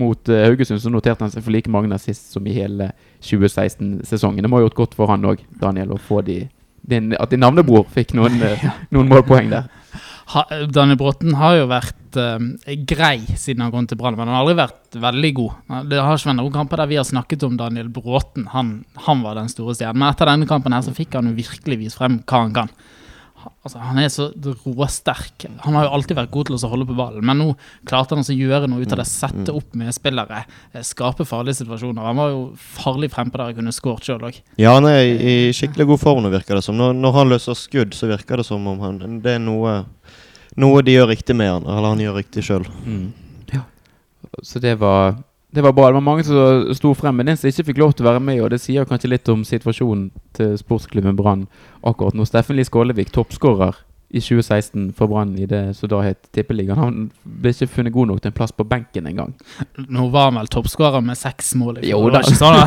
mot 0.00 0.28
eh, 0.32 0.46
Haugesund 0.46 0.80
så 0.82 0.92
noterte 0.92 1.24
han 1.24 1.32
seg 1.32 1.44
for 1.44 1.54
like 1.54 1.70
mange 1.72 1.98
sist 2.00 2.32
som 2.32 2.46
i 2.48 2.54
hele 2.56 2.92
2016-sesongen. 3.24 4.42
Det 4.42 4.50
må 4.50 4.60
ha 4.60 4.66
gjort 4.66 4.78
godt 4.78 4.96
for 4.98 5.12
han 5.12 5.26
òg, 5.28 5.44
Daniel, 5.60 5.96
de 6.26 6.40
din, 6.82 7.12
At 7.14 7.30
din 7.30 7.42
navnebror 7.42 7.86
fikk 7.94 8.14
noen, 8.18 8.40
eh, 8.42 8.64
noen 8.94 9.10
målpoeng 9.10 9.52
der. 9.52 9.68
Ha, 10.32 10.46
Daniel 10.70 10.96
Bråten 10.96 11.34
har 11.36 11.58
jo 11.58 11.66
vært 11.70 12.16
eh, 12.18 12.76
grei 12.88 13.18
siden 13.36 13.64
han 13.64 13.72
kom 13.74 13.86
til 13.90 13.98
Brann, 14.00 14.16
men 14.16 14.30
han 14.30 14.36
har 14.38 14.46
aldri 14.46 14.56
vært 14.62 14.98
veldig 15.02 15.32
god. 15.36 15.60
Det 15.90 16.00
har 16.00 16.16
ikke 16.16 16.30
vært 16.30 16.40
noen 16.40 16.56
kamper 16.56 16.82
der 16.82 16.90
vi 16.90 16.98
har 17.00 17.06
snakket 17.06 17.44
om 17.46 17.58
Daniel 17.60 17.90
Bråten. 17.92 18.48
Han, 18.54 18.72
han 19.06 19.22
var 19.26 19.38
den 19.38 19.52
store 19.52 19.76
stjernen. 19.76 20.00
Men 20.00 20.10
etter 20.10 20.30
denne 20.30 20.48
kampen 20.50 20.74
her 20.74 20.84
så 20.86 20.94
fikk 20.96 21.18
han 21.18 21.28
jo 21.30 21.36
virkelig 21.36 21.80
vist 21.84 22.00
frem 22.00 22.22
hva 22.24 22.44
han 22.46 22.56
kan. 22.56 22.72
Altså, 23.62 23.78
han 23.82 23.98
er 24.02 24.08
så 24.12 24.28
råsterk. 24.64 25.46
Han 25.64 25.76
har 25.78 25.86
jo 25.86 25.92
alltid 25.96 26.18
vært 26.18 26.32
god 26.34 26.48
til 26.48 26.56
å 26.56 26.70
holde 26.72 26.86
på 26.88 26.96
ballen, 26.98 27.24
men 27.26 27.38
nå 27.40 27.48
klarte 27.88 28.16
han 28.16 28.24
å 28.24 28.36
gjøre 28.36 28.68
noe 28.70 28.82
ut 28.82 28.94
av 28.94 29.00
det. 29.02 29.06
Sette 29.10 29.54
opp 29.54 29.76
medspillere, 29.78 30.44
eh, 30.72 30.84
skape 30.86 31.26
farlige 31.28 31.60
situasjoner. 31.62 32.02
Han 32.06 32.20
var 32.20 32.30
jo 32.32 32.42
farlig 32.56 33.10
frempå 33.14 33.40
der 33.40 33.52
og 33.54 33.60
kunne 33.60 33.74
skåret 33.74 34.06
sjøl 34.06 34.26
òg. 34.28 34.40
Ja, 34.60 34.74
han 34.76 34.86
er 34.90 35.02
i 35.06 35.34
skikkelig 35.54 35.88
god 35.92 36.02
form 36.02 36.22
nå, 36.24 36.32
virker 36.34 36.58
det 36.58 36.64
som. 36.66 36.78
Når, 36.78 36.94
når 36.98 37.18
han 37.18 37.32
løser 37.34 37.58
skudd, 37.58 37.94
så 37.98 38.10
virker 38.10 38.42
det 38.42 38.46
som 38.46 38.66
om 38.66 38.80
han, 38.84 39.02
det 39.24 39.36
er 39.36 39.42
noe, 39.42 39.84
noe 40.56 40.82
de 40.86 40.96
gjør 40.98 41.12
riktig 41.14 41.36
med 41.38 41.50
han, 41.50 41.66
eller 41.66 41.94
han 41.94 42.02
gjør 42.02 42.18
riktig 42.20 42.46
sjøl. 42.46 42.66
Ja. 43.52 43.64
Så 44.42 44.62
det 44.62 44.78
var, 44.80 45.18
det 45.54 45.62
var 45.62 45.72
bra. 45.72 45.86
Det 45.86 45.98
var 45.98 46.00
mange 46.00 46.24
som 46.24 46.74
sto 46.74 46.94
frem, 46.96 47.16
men 47.16 47.28
den 47.28 47.36
som 47.36 47.50
ikke 47.50 47.66
fikk 47.70 47.80
lov 47.82 47.92
til 47.92 48.06
å 48.06 48.10
være 48.10 48.24
med, 48.24 48.40
og 48.40 48.50
det 48.54 48.60
sier 48.62 48.88
kanskje 48.88 49.10
litt 49.12 49.28
om 49.28 49.44
situasjonen 49.44 50.08
til 50.36 50.54
sportsklubben 50.60 51.16
Brann 51.18 51.46
akkurat 51.84 52.16
nå. 52.16 52.24
Steffen 52.28 52.56
Lie 52.56 52.64
Skålevik, 52.64 53.12
toppskårer 53.12 53.76
i 54.12 54.20
2016 54.20 54.90
for 54.96 55.12
Brann 55.12 55.34
i 55.40 55.46
det 55.48 55.60
som 55.76 55.88
da 55.92 56.00
het 56.04 56.24
Tippeligaen. 56.32 56.80
Han 56.80 56.96
ble 57.24 57.52
ikke 57.52 57.68
funnet 57.74 57.92
god 57.92 58.10
nok 58.10 58.24
til 58.24 58.32
en 58.32 58.36
plass 58.36 58.52
på 58.56 58.64
benken 58.68 59.08
engang. 59.08 59.32
Nå 59.88 60.08
var 60.12 60.30
han 60.30 60.40
vel 60.40 60.50
toppskårer 60.52 61.04
med 61.04 61.20
seks 61.20 61.54
mål. 61.60 61.80
i 61.80 61.86
fjor. 61.86 61.90
Jo 61.92 62.08
det 62.08 62.16
var 62.16 62.24
ikke 62.28 62.40
sånn 62.40 62.56
da. 62.56 62.64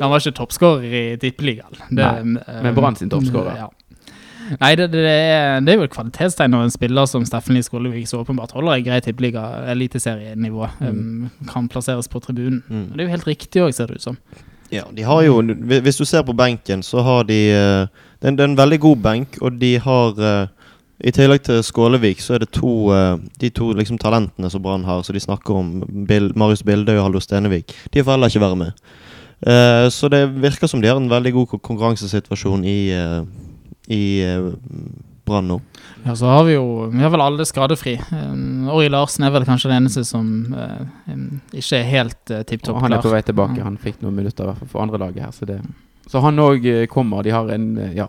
han 0.00 0.12
var 0.12 0.16
ikke 0.20 0.36
toppskårer 0.40 0.96
i 1.00 1.04
Tippeligaen. 1.20 1.80
Men 1.92 2.74
Brann 2.76 2.96
sin 3.00 3.12
toppskårer. 3.12 3.64
Ja. 3.64 3.70
Nei, 4.58 4.74
det, 4.78 4.90
det, 4.92 5.06
er, 5.06 5.60
det 5.62 5.72
er 5.72 5.78
jo 5.78 5.86
et 5.86 5.94
kvalitetstegn 5.94 6.54
når 6.54 6.66
en 6.66 6.74
spiller 6.74 7.08
som 7.10 7.24
Steffen 7.28 7.54
Lie 7.54 7.66
Skålevik 7.66 8.08
så 8.10 8.22
åpenbart 8.24 8.54
holder 8.56 8.78
en 8.78 8.86
grei 8.88 9.00
tippeliga, 9.04 9.44
eliteserienivå, 9.70 10.68
um, 10.82 11.28
kan 11.50 11.68
plasseres 11.70 12.10
på 12.10 12.22
tribunen. 12.24 12.62
Mm. 12.68 12.86
Det 12.92 13.02
er 13.02 13.08
jo 13.08 13.16
helt 13.16 13.28
riktig 13.28 13.64
òg, 13.64 13.74
ser 13.76 13.90
det 13.90 14.00
ut 14.00 14.08
som. 14.08 14.18
Ja, 14.70 14.84
de 14.94 15.02
har 15.02 15.24
jo 15.26 15.40
Hvis 15.66 15.98
du 15.98 16.04
ser 16.06 16.22
på 16.22 16.34
benken, 16.38 16.82
så 16.86 17.02
har 17.02 17.24
de 17.26 17.38
eh, 17.50 17.88
Det 18.20 18.28
er 18.28 18.28
en, 18.28 18.36
det 18.38 18.44
er 18.44 18.50
en 18.52 18.58
veldig 18.58 18.80
god 18.80 18.96
benk, 19.02 19.38
og 19.42 19.58
de 19.58 19.72
har 19.82 20.20
eh, 20.22 20.46
I 21.00 21.10
tillegg 21.16 21.42
til 21.42 21.62
Skålevik, 21.64 22.20
så 22.20 22.36
er 22.36 22.44
det 22.44 22.52
to 22.54 22.92
eh, 22.94 23.16
de 23.40 23.50
to 23.50 23.72
liksom 23.72 23.98
talentene 23.98 24.50
som 24.50 24.62
Brann 24.62 24.84
har, 24.84 25.02
så 25.02 25.12
de 25.12 25.20
snakker 25.20 25.54
om 25.54 26.06
Bil 26.06 26.30
Marius 26.38 26.62
Bildøy 26.62 26.98
og 26.98 27.08
Hallo 27.08 27.20
Stenevik. 27.20 27.74
De 27.90 28.04
får 28.04 28.14
heller 28.14 28.30
ikke 28.30 28.46
være 28.46 28.60
med. 28.62 28.84
Uh, 29.40 29.88
så 29.88 30.08
det 30.12 30.26
virker 30.36 30.68
som 30.68 30.82
de 30.82 30.88
har 30.90 30.98
en 31.00 31.08
veldig 31.08 31.32
god 31.32 31.46
konkurransesituasjon 31.64 32.64
i, 32.68 32.92
eh, 32.92 33.22
i 33.90 34.02
uh, 34.22 34.52
Brann 35.26 35.48
nå. 35.50 35.60
Ja, 36.04 36.16
så 36.16 36.26
har 36.26 36.44
vi 36.44 36.54
jo 36.54 36.86
Vi 36.92 37.02
har 37.02 37.10
vel 37.10 37.20
alle 37.20 37.44
skadefri. 37.46 37.96
Um, 38.12 38.68
Ori 38.70 38.88
Larsen 38.88 39.26
er 39.26 39.34
vel 39.34 39.46
kanskje 39.48 39.70
den 39.70 39.82
eneste 39.82 40.04
som 40.06 40.30
uh, 40.54 40.86
um, 41.10 41.40
ikke 41.50 41.80
er 41.80 41.90
helt 41.90 42.32
uh, 42.32 42.42
tipp 42.46 42.62
topp 42.62 42.78
klar. 42.78 42.86
han 42.86 42.96
er 42.98 43.04
på 43.04 43.12
vei 43.12 43.22
tilbake. 43.26 43.60
Han 43.66 43.78
fikk 43.82 44.00
noen 44.04 44.16
minutter 44.22 44.46
i 44.46 44.50
hvert 44.50 44.62
fall 44.62 44.72
for 44.72 44.84
andre 44.84 45.02
laget 45.02 45.26
her. 45.26 45.34
Så, 45.36 45.48
det, 45.50 45.60
så 46.10 46.22
han 46.24 46.42
òg 46.42 46.66
kommer. 46.92 47.26
De 47.26 47.34
har 47.34 47.50
en 47.54 47.68
ja, 47.96 48.08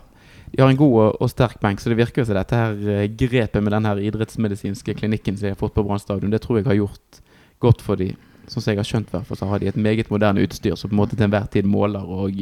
de 0.52 0.62
har 0.62 0.70
en 0.70 0.78
god 0.78 0.98
og, 1.02 1.22
og 1.24 1.32
sterk 1.32 1.60
benk, 1.62 1.80
så 1.80 1.92
det 1.92 1.98
virker 2.00 2.22
jo 2.22 2.28
som 2.28 2.38
dette 2.38 2.58
her 2.58 3.06
grepet 3.18 3.62
med 3.62 3.74
den 3.74 3.88
her 3.88 4.02
idrettsmedisinske 4.02 4.94
klinikken 4.98 5.38
som 5.38 5.48
de 5.48 5.54
har 5.54 5.60
fått 5.60 5.74
på 5.74 5.84
Brann 5.86 6.02
stadion, 6.02 6.30
det 6.30 6.42
tror 6.44 6.60
jeg 6.60 6.68
har 6.68 6.78
gjort 6.82 7.22
godt 7.62 7.82
for 7.84 7.98
de 7.98 8.12
Sånn 8.50 8.58
som 8.58 8.72
jeg 8.72 8.80
har 8.80 8.86
skjønt, 8.88 9.12
hvert 9.12 9.38
så 9.38 9.46
har 9.46 9.60
de 9.62 9.68
et 9.70 9.76
meget 9.78 10.08
moderne 10.10 10.42
utstyr 10.42 10.74
som 10.74 10.90
på 10.90 10.96
en 10.96 10.98
måte 10.98 11.14
til 11.14 11.28
enhver 11.28 11.44
tid 11.54 11.64
måler 11.70 12.02
og 12.02 12.34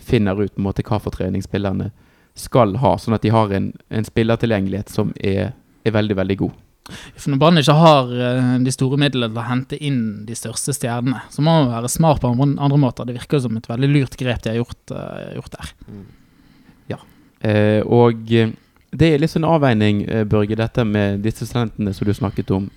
finner 0.00 0.38
ut 0.40 0.54
på 0.54 0.62
en 0.62 0.64
måte 0.64 0.82
hva 0.86 0.96
for 0.96 1.12
trening 1.12 1.44
spillerne 1.44 1.90
skal 2.36 2.76
ha, 2.82 2.94
sånn 3.00 3.16
at 3.16 3.24
de 3.24 3.32
har 3.34 3.52
en, 3.56 3.72
en 3.88 4.06
spillertilgjengelighet 4.06 4.92
som 4.92 5.12
er, 5.16 5.54
er 5.84 5.96
veldig, 5.96 6.16
veldig 6.20 6.38
god. 6.44 6.62
For 7.16 7.32
når 7.32 7.40
Brann 7.42 7.58
ikke 7.58 7.74
har 7.74 8.12
uh, 8.12 8.52
de 8.62 8.74
store 8.74 8.98
midlene 9.00 9.32
til 9.32 9.40
å 9.42 9.46
hente 9.48 9.78
inn 9.82 10.02
de 10.28 10.36
største 10.38 10.74
stjernene, 10.76 11.24
så 11.32 11.42
må 11.42 11.56
man 11.56 11.72
være 11.72 11.90
smart 11.90 12.22
på 12.22 12.30
andre, 12.30 12.78
måter. 12.78 13.08
Det 13.08 13.16
virker 13.16 13.42
som 13.42 13.56
et 13.58 13.66
veldig 13.66 13.90
lurt 13.90 14.14
grep 14.20 14.44
de 14.44 14.52
har 14.52 14.60
gjort, 14.60 14.94
uh, 14.94 15.32
gjort 15.40 15.56
der. 15.56 15.74
Eh, 17.40 17.82
og 17.84 18.32
eh, 18.32 18.50
det 18.96 19.12
er 19.12 19.20
litt 19.20 19.32
sånn 19.32 19.46
avveining, 19.46 20.02
eh, 20.08 20.24
Børge, 20.28 20.56
dette 20.58 20.84
med 20.88 21.22
disse 21.26 21.46
talentene 21.50 21.92
som 21.94 22.08
du 22.08 22.14
snakket 22.16 22.52
om. 22.56 22.68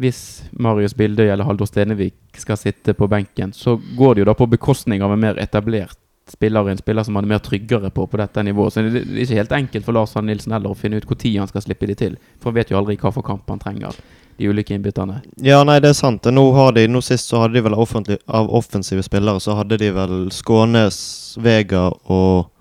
Hvis 0.00 0.20
Marius 0.52 0.94
Bildøy 0.96 1.26
eller 1.26 1.46
Haldor 1.48 1.68
Stenevik 1.68 2.16
skal 2.36 2.58
sitte 2.60 2.94
på 2.94 3.08
benken, 3.08 3.54
så 3.56 3.78
går 3.96 4.14
det 4.14 4.22
jo 4.22 4.28
da 4.28 4.36
på 4.36 4.48
bekostning 4.52 5.02
av 5.02 5.14
en 5.14 5.22
mer 5.22 5.40
etablert 5.40 5.96
spiller, 6.30 6.68
en 6.68 6.78
spiller 6.78 7.02
som 7.02 7.14
man 7.14 7.24
er 7.24 7.28
mer 7.28 7.38
tryggere 7.38 7.90
på 7.90 8.06
på 8.06 8.16
dette 8.16 8.42
nivået. 8.42 8.72
Så 8.72 8.82
det 8.82 9.02
er 9.02 9.22
ikke 9.22 9.40
helt 9.40 9.52
enkelt 9.52 9.84
for 9.84 9.96
Lars 9.96 10.16
Arne 10.16 10.32
Nilsen 10.32 10.52
heller 10.52 10.74
å 10.74 10.78
finne 10.78 10.98
ut 10.98 11.06
når 11.06 11.38
han 11.38 11.50
skal 11.50 11.62
slippe 11.62 11.86
de 11.86 11.94
til. 11.94 12.16
For 12.40 12.50
han 12.50 12.58
vet 12.58 12.70
jo 12.70 12.78
aldri 12.78 12.96
hva 12.96 13.12
for 13.12 13.22
kamp 13.22 13.48
han 13.48 13.62
trenger, 13.62 13.94
de 14.36 14.48
ulike 14.48 14.74
innbytterne. 14.74 15.22
Ja, 15.36 15.62
nei, 15.64 15.78
det 15.80 15.94
er 15.94 15.98
sant. 15.98 16.24
Nå, 16.24 16.50
har 16.52 16.72
de, 16.72 16.88
nå 16.88 17.00
sist 17.00 17.30
så 17.30 17.44
hadde 17.44 17.54
de 17.54 17.64
vel 17.68 17.74
av 17.76 18.50
offensive 18.50 19.02
spillere, 19.02 19.40
så 19.40 19.56
hadde 19.60 19.78
de 19.78 19.92
vel 19.94 20.28
Skånes, 20.34 20.98
Vega 21.38 21.88
og 22.04 22.52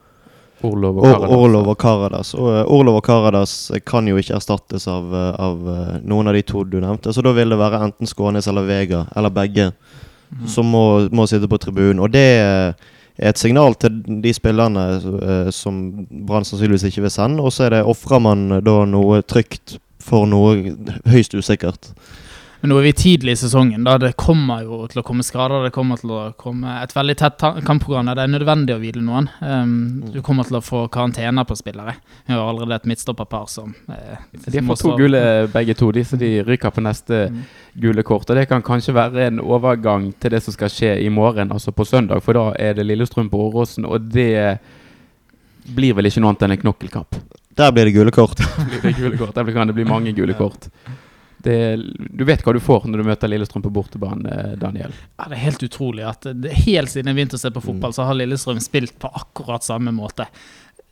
Orlov 0.66 0.98
og 0.98 1.04
Karadas. 1.04 1.36
Orlov 1.36 1.68
og 1.70 1.78
Karadas. 1.78 2.34
Eh, 2.34 2.64
Orlov 2.72 3.00
og 3.02 3.06
Karadas 3.06 3.54
kan 3.86 4.08
jo 4.08 4.18
ikke 4.18 4.38
erstattes 4.38 4.88
av, 4.88 5.14
eh, 5.14 5.36
av 5.42 5.70
eh, 5.70 5.94
noen 6.08 6.30
av 6.32 6.38
de 6.38 6.42
to 6.48 6.64
du 6.64 6.80
nevnte. 6.80 7.14
Så 7.14 7.22
da 7.26 7.34
vil 7.36 7.52
det 7.52 7.60
være 7.60 7.84
enten 7.90 8.10
Skånes 8.10 8.48
eller 8.48 8.66
Vega, 8.68 9.06
eller 9.16 9.34
begge, 9.34 9.72
som 10.50 10.68
må, 10.70 11.08
må 11.14 11.28
sitte 11.30 11.50
på 11.50 11.60
tribunen. 11.62 12.02
Og 12.02 12.12
det 12.14 12.26
er 12.40 12.74
et 13.18 13.40
signal 13.40 13.78
til 13.80 14.02
de 14.24 14.34
spillerne 14.36 14.86
eh, 15.00 15.50
som 15.56 15.80
Brann 16.28 16.46
sannsynligvis 16.48 16.88
ikke 16.90 17.06
vil 17.06 17.14
sende. 17.14 17.44
Og 17.44 17.54
så 17.56 17.70
er 17.70 17.82
ofrer 17.84 18.20
man 18.20 18.48
da 18.66 18.78
noe 18.90 19.22
trygt 19.24 19.78
for 20.04 20.28
noe 20.30 20.76
høyst 21.10 21.36
usikkert. 21.38 21.94
Men 22.66 22.72
nå 22.74 22.80
er 22.82 22.86
vi 22.88 22.92
tidlig 22.98 23.34
i 23.36 23.38
sesongen. 23.38 23.84
da 23.86 24.00
Det 24.02 24.16
kommer 24.18 24.64
jo 24.66 24.88
til 24.90 24.98
å 24.98 25.06
komme 25.06 25.22
skader. 25.22 25.68
Det 25.68 25.74
kommer 25.76 26.00
til 26.02 26.10
å 26.16 26.22
komme 26.34 26.80
et 26.82 26.96
veldig 26.96 27.16
tett 27.20 27.44
kampprogram 27.62 28.08
der 28.10 28.18
det 28.18 28.24
er 28.24 28.32
nødvendig 28.32 28.74
å 28.74 28.80
hvile 28.82 29.04
noen. 29.06 29.28
Um, 29.38 29.76
du 30.10 30.18
kommer 30.26 30.50
til 30.50 30.58
å 30.58 30.64
få 30.66 30.88
karantener 30.90 31.46
på 31.46 31.54
spillere. 31.60 31.94
Vi 32.26 32.34
har 32.34 32.42
allerede 32.42 32.80
et 32.80 32.90
midtstopperpar 32.90 33.46
som 33.54 33.76
eh, 33.94 34.18
De 34.48 34.56
har 34.58 34.66
fått 34.66 34.82
to 34.82 34.96
gule 34.98 35.22
begge 35.54 35.78
to, 35.78 35.92
de, 35.94 36.08
så 36.10 36.18
de 36.18 36.32
ryker 36.48 36.74
på 36.74 36.82
neste 36.88 37.22
Mm. 37.36 37.46
gule 37.86 38.04
kort. 38.04 38.30
Og 38.30 38.36
det 38.42 38.48
kan 38.50 38.66
kanskje 38.66 38.98
være 38.98 39.28
en 39.28 39.40
overgang 39.46 40.10
til 40.20 40.34
det 40.34 40.42
som 40.42 40.58
skal 40.58 40.74
skje 40.74 40.92
i 41.06 41.14
morgen, 41.14 41.54
altså 41.54 41.70
på 41.70 41.86
søndag. 41.86 42.26
For 42.26 42.34
da 42.34 42.48
er 42.58 42.74
det 42.74 42.90
Lillestrøm 42.90 43.30
på 43.30 43.46
Åråsen, 43.46 43.86
og 43.86 44.10
det 44.10 44.58
blir 45.70 45.94
vel 45.94 46.10
ikke 46.10 46.26
noe 46.26 46.34
annet 46.34 46.50
enn 46.50 46.58
en 46.58 46.66
knokkelkamp. 46.66 47.22
Der 47.62 47.72
blir 47.72 47.86
det 47.86 47.94
gule 47.94 48.12
kort. 48.12 48.42
Blir 48.42 48.90
det 48.90 48.98
gule 48.98 49.18
kort? 49.22 49.38
Der 49.38 49.54
kan 49.54 49.70
det 49.70 49.78
bli 49.78 49.86
mange 49.86 50.18
gule 50.18 50.34
kort. 50.34 50.72
Det, 51.46 51.78
du 52.10 52.24
vet 52.26 52.42
hva 52.42 52.56
du 52.56 52.62
får 52.64 52.88
når 52.90 53.02
du 53.02 53.08
møter 53.08 53.30
Lillestrøm 53.30 53.64
på 53.66 53.72
bortebane, 53.74 54.56
Daniel. 54.58 54.94
Ja, 55.20 55.28
det 55.30 55.38
er 55.38 55.44
helt 55.44 55.66
utrolig 55.68 56.06
at 56.10 56.26
det, 56.34 56.54
helt 56.66 56.90
siden 56.90 57.12
jeg 57.12 57.20
begynte 57.20 57.38
å 57.38 57.44
se 57.44 57.52
på 57.54 57.64
fotball, 57.64 57.94
så 57.94 58.08
har 58.08 58.18
Lillestrøm 58.18 58.62
spilt 58.64 58.98
på 59.02 59.12
akkurat 59.22 59.66
samme 59.66 59.94
måte. 59.94 60.26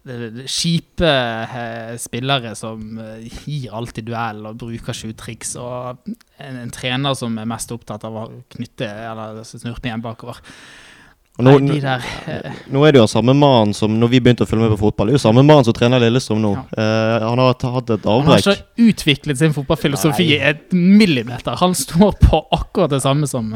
Kjipe 0.04 1.10
eh, 1.10 1.94
spillere 2.02 2.54
som 2.60 3.00
eh, 3.00 3.26
gir 3.48 3.74
alltid 3.74 4.10
duell 4.10 4.46
og 4.50 4.60
bruker 4.62 4.98
tjuvtriks, 5.00 5.56
og 5.64 6.10
en, 6.38 6.58
en 6.60 6.74
trener 6.76 7.16
som 7.18 7.38
er 7.40 7.48
mest 7.50 7.72
opptatt 7.74 8.04
av 8.10 8.20
å 8.20 8.26
knytte 8.58 8.90
eller 8.90 9.42
snurpe 9.48 9.90
igjen 9.90 10.04
bakover. 10.04 10.44
Og 11.34 11.46
nå, 11.48 11.54
Nei, 11.66 11.80
de 11.80 11.82
der 11.82 12.04
eh, 12.30 12.58
nå 12.70 12.84
er 12.86 12.94
det 12.94 13.00
jo 13.02 13.08
samme 13.10 13.34
mann 13.34 13.72
som 13.74 13.96
når 13.98 14.12
vi 14.12 14.20
begynte 14.22 14.46
å 14.46 14.50
følge 14.50 14.68
med 14.68 14.76
på 14.76 14.84
fotball. 14.84 15.10
Det 15.10 15.16
er 15.16 15.18
jo 15.18 15.24
samme 15.24 15.42
mann 15.48 15.64
som 15.66 15.74
trener 15.74 16.04
Lillestrøm 16.04 16.44
nå. 16.44 16.52
Eh, 16.78 17.24
han 17.26 17.42
har 17.42 17.56
hatt- 17.58 17.90
et 17.96 18.06
avbrekk. 18.06 18.28
Han 18.28 18.36
har 18.38 18.44
ikke 18.60 18.86
utviklet 18.92 19.40
sin 19.42 19.56
fotballfilosofi 19.56 20.28
i 20.36 20.38
et 20.52 20.76
millimeter. 20.78 21.58
Han 21.64 21.74
står 21.74 22.20
på 22.22 22.44
akkurat 22.54 22.94
det 22.94 23.02
samme 23.02 23.26
som 23.32 23.50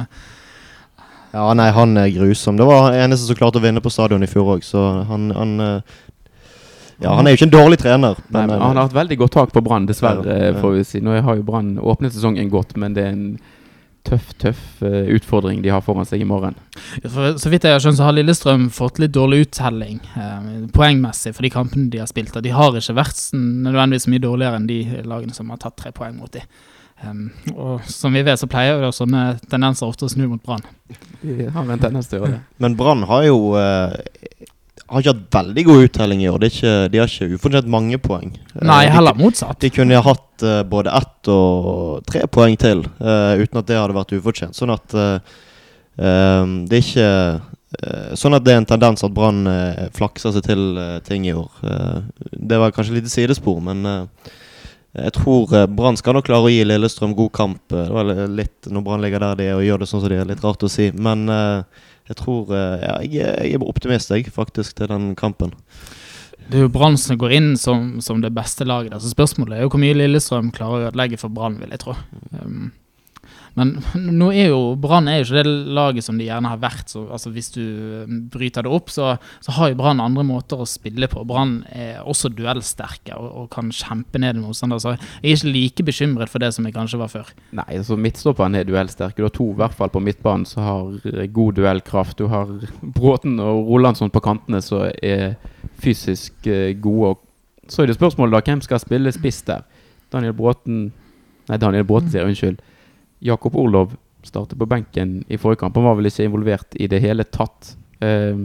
Ja, 1.36 1.54
nei, 1.54 1.68
han 1.76 1.94
er 2.02 2.10
grusom. 2.16 2.58
Det 2.58 2.66
var 2.66 2.88
han 2.88 2.98
eneste 3.04 3.28
som 3.30 3.38
klarte 3.38 3.60
å 3.60 3.64
vinne 3.68 3.82
på 3.84 3.92
stadion 3.94 4.24
i 4.26 4.30
fjor 4.32 4.56
òg, 4.56 4.64
så 4.66 4.88
han, 5.06 5.28
han 5.38 5.54
eh, 5.62 5.82
Ja, 7.04 7.12
han 7.14 7.28
er 7.30 7.36
jo 7.36 7.38
ikke 7.44 7.50
en 7.52 7.56
dårlig 7.60 7.78
trener. 7.84 8.18
Nei, 8.34 8.42
men 8.48 8.56
eh, 8.58 8.64
han 8.64 8.74
har 8.80 8.88
hatt 8.88 8.96
veldig 8.98 9.18
godt 9.22 9.36
tak 9.38 9.54
på 9.54 9.62
Brann, 9.62 9.86
dessverre, 9.86 10.26
Ja, 10.26 10.50
ja. 10.50 10.58
får 10.64 10.80
vi 10.80 10.84
si. 10.96 11.04
Nå 11.06 11.14
har 11.22 11.38
jo 11.38 11.46
Brann 11.46 11.76
åpnet 11.78 12.16
sesongen 12.16 12.50
godt, 12.50 12.74
men 12.80 12.98
det 12.98 13.06
er 13.06 13.14
en 13.14 13.28
tøff, 14.08 14.30
tøff 14.42 14.62
eh, 14.88 15.10
utfordring 15.18 15.60
de 15.66 15.70
har 15.74 15.84
foran 15.86 16.08
seg 16.08 16.24
i 16.24 16.28
morgen. 16.30 16.56
For, 17.04 17.36
så 17.40 17.52
vidt 17.52 17.68
jeg 17.68 17.76
har 17.76 17.84
skjønt, 17.84 18.00
så 18.00 18.08
har 18.08 18.16
Lillestrøm 18.18 18.70
fått 18.74 19.02
litt 19.04 19.14
dårlig 19.16 19.44
uttelling 19.48 20.00
eh, 20.16 20.48
poengmessig 20.76 21.36
for 21.36 21.46
de 21.48 21.52
kampene 21.54 21.92
de 21.94 22.00
har 22.02 22.10
spilt. 22.10 22.36
Og 22.40 22.46
de 22.48 22.56
har 22.56 22.80
ikke 22.80 22.96
vært 22.98 23.20
s- 23.20 23.30
nødvendigvis 23.36 24.08
mye 24.14 24.24
dårligere 24.24 24.62
enn 24.62 24.68
de 24.72 24.80
lagene 25.06 25.36
som 25.38 25.52
har 25.54 25.60
tatt 25.64 25.78
tre 25.84 25.92
poeng 25.96 26.16
mot 26.22 26.32
dem. 26.34 26.48
Um, 27.06 27.28
og 27.54 27.84
som 27.86 28.16
vi 28.18 28.24
vet, 28.26 28.40
så 28.42 28.48
pleier 28.50 28.80
jo 28.82 28.88
sånne 28.96 29.36
tendenser 29.52 29.86
ofte 29.86 30.08
å 30.08 30.10
snu 30.10 30.24
mot 30.32 30.42
Brann. 30.42 30.64
De 31.22 31.46
har 31.54 31.68
en 31.70 31.78
tendens 31.84 32.08
til 32.10 32.18
å 32.18 32.24
gjøre 32.24 32.40
det. 32.40 32.46
Men 32.64 32.74
Brann 32.80 33.04
har 33.06 33.28
jo 33.28 33.52
eh, 33.60 33.94
Har 34.88 35.04
ikke 35.04 35.12
hatt 35.12 35.36
veldig 35.36 35.64
god 35.68 35.82
uttelling 35.84 36.22
i 36.24 36.30
år. 36.32 36.40
Det 36.40 36.50
ikke, 36.54 36.74
de 36.92 37.00
har 37.02 37.10
ikke 37.12 37.36
ufortjent 37.36 37.68
mange 37.68 37.98
poeng. 38.00 38.30
Eh, 38.56 38.62
Nei, 38.64 38.86
de- 38.86 38.94
heller 38.96 39.18
motsatt. 39.20 39.60
De 39.60 39.72
kunne 39.74 39.98
ha 39.98 40.06
hatt 40.06 40.46
uh, 40.48 40.62
både 40.64 40.94
ett 40.96 41.30
og 41.34 42.06
tre 42.08 42.24
poeng 42.32 42.56
til, 42.60 42.86
uh, 43.02 43.36
uten 43.36 43.60
at 43.60 43.68
det 43.68 43.76
hadde 43.76 43.98
vært 43.98 44.16
ufortjent. 44.16 44.56
Sånn 44.56 44.72
at 44.72 44.96
uh, 44.96 45.20
det 45.98 46.80
er 46.80 46.84
ikke 46.84 47.12
Sånn 48.16 48.32
at 48.32 48.46
det 48.46 48.54
er 48.54 48.62
en 48.62 48.66
tendens 48.66 49.04
at 49.04 49.12
Brann 49.12 49.42
flakser 49.94 50.32
seg 50.32 50.46
til 50.46 50.78
ting 51.04 51.26
i 51.28 51.34
år. 51.36 51.50
Det 52.32 52.60
var 52.62 52.72
kanskje 52.72 52.94
et 52.94 53.00
lite 53.02 53.12
sidespor, 53.12 53.58
men 53.62 53.84
jeg 54.96 55.12
tror 55.18 55.52
Brann 55.76 56.00
skal 56.00 56.16
nok 56.16 56.30
klare 56.30 56.48
å 56.48 56.54
gi 56.54 56.64
Lillestrøm 56.64 57.12
god 57.18 57.34
kamp. 57.36 57.60
Det 57.74 57.90
var 57.92 58.08
litt 58.32 58.70
Når 58.72 58.86
Brann 58.86 59.04
ligger 59.04 59.20
der 59.20 59.36
de 59.42 59.50
er 59.50 59.60
og 59.60 59.66
gjør 59.68 59.84
det 59.84 59.90
sånn 59.92 60.06
som 60.06 60.14
de 60.14 60.22
er, 60.22 60.30
litt 60.32 60.46
rart 60.48 60.64
å 60.64 60.72
si. 60.72 60.88
Men 60.96 61.28
jeg 62.08 62.20
tror 62.22 62.52
eh, 62.56 62.84
ja, 62.84 62.98
jeg, 63.04 63.32
jeg 63.52 63.60
er 63.60 63.68
optimist, 63.68 64.12
jeg, 64.12 64.32
faktisk, 64.34 64.78
til 64.78 64.92
den 64.92 65.12
kampen. 65.20 65.54
Det 66.48 66.62
er 66.62 66.68
jo 66.68 66.72
Brann 66.72 66.96
som 67.00 67.20
går 67.20 67.34
inn 67.36 67.50
som, 67.60 67.98
som 68.04 68.22
det 68.24 68.32
beste 68.36 68.64
laget. 68.68 68.94
der, 68.94 69.00
Så 69.04 69.12
spørsmålet 69.12 69.58
er 69.58 69.66
jo 69.66 69.72
hvor 69.74 69.84
mye 69.84 69.98
Lillestrøm 69.98 70.54
klarer 70.56 70.88
å 70.88 70.92
ødelegge 70.92 71.20
for 71.20 71.34
Brann, 71.34 71.58
vil 71.60 71.74
jeg 71.76 71.84
tro. 71.84 71.98
Um, 72.32 72.70
men 73.58 73.72
nå 73.96 74.30
er 74.36 74.52
jo 74.52 74.76
Brann 74.78 75.08
er 75.10 75.20
jo 75.20 75.26
ikke 75.26 75.42
det 75.42 75.52
laget 75.74 76.06
som 76.06 76.20
de 76.20 76.28
gjerne 76.28 76.52
har 76.52 76.60
vært. 76.62 76.92
Så, 76.94 77.08
altså 77.10 77.32
Hvis 77.34 77.50
du 77.56 77.64
um, 78.06 78.20
bryter 78.34 78.66
det 78.66 78.74
opp, 78.74 78.92
så, 78.94 79.16
så 79.42 79.56
har 79.58 79.72
jo 79.72 79.80
Brann 79.80 80.04
andre 80.04 80.26
måter 80.28 80.62
å 80.62 80.68
spille 80.70 81.10
på. 81.10 81.24
Brann 81.28 81.60
er 81.74 82.04
også 82.06 82.30
duellsterke 82.38 83.18
og, 83.18 83.30
og 83.42 83.48
kan 83.56 83.72
kjempe 83.74 84.22
ned 84.22 84.38
motstander. 84.44 84.82
Så 84.84 84.94
jeg 84.94 85.24
er 85.24 85.40
ikke 85.40 85.54
like 85.56 85.88
bekymret 85.90 86.34
for 86.34 86.44
det 86.44 86.52
som 86.54 86.68
jeg 86.70 86.76
kanskje 86.78 87.02
var 87.02 87.12
før. 87.14 87.34
Nei, 87.58 87.70
altså 87.80 87.98
midtstopperen 87.98 88.60
er 88.60 88.68
duellsterke. 88.70 89.18
Du 89.18 89.26
har 89.26 89.34
to 89.34 89.50
i 89.56 89.58
hvert 89.64 89.78
fall 89.80 89.94
på 89.94 90.04
midtbanen 90.06 90.46
som 90.46 90.68
har 90.68 91.10
eh, 91.16 91.26
god 91.34 91.58
duellkraft. 91.58 92.22
Du 92.22 92.30
har 92.30 92.54
Bråten 92.84 93.40
og 93.42 93.72
Rolandsson 93.72 94.14
på 94.14 94.22
kantene 94.28 94.62
som 94.62 94.86
er 95.02 95.34
fysisk 95.82 96.46
eh, 96.46 96.76
gode. 96.78 97.16
Så 97.68 97.84
er 97.84 97.90
det 97.90 97.98
spørsmålet 97.98 98.38
da, 98.38 98.46
hvem 98.46 98.62
skal 98.64 98.86
spille 98.86 99.12
spiss 99.16 99.42
der? 99.50 99.66
Daniel 100.14 100.38
Bråten 100.38 100.92
Nei, 101.48 101.56
Daniel 101.62 101.86
Bråten 101.88 102.12
sier 102.12 102.28
unnskyld. 102.28 102.60
Jakob 103.20 103.56
Orlov 103.56 103.96
startet 104.26 104.60
på 104.60 104.68
benken 104.70 105.24
i 105.28 105.38
forrige 105.38 105.64
kamp. 105.64 105.76
Han 105.76 105.88
var 105.88 105.98
vel 106.00 106.10
ikke 106.10 106.26
involvert 106.28 106.76
i 106.80 106.88
det 106.92 107.02
hele 107.04 107.24
tatt. 107.24 107.76
Eh, 108.04 108.36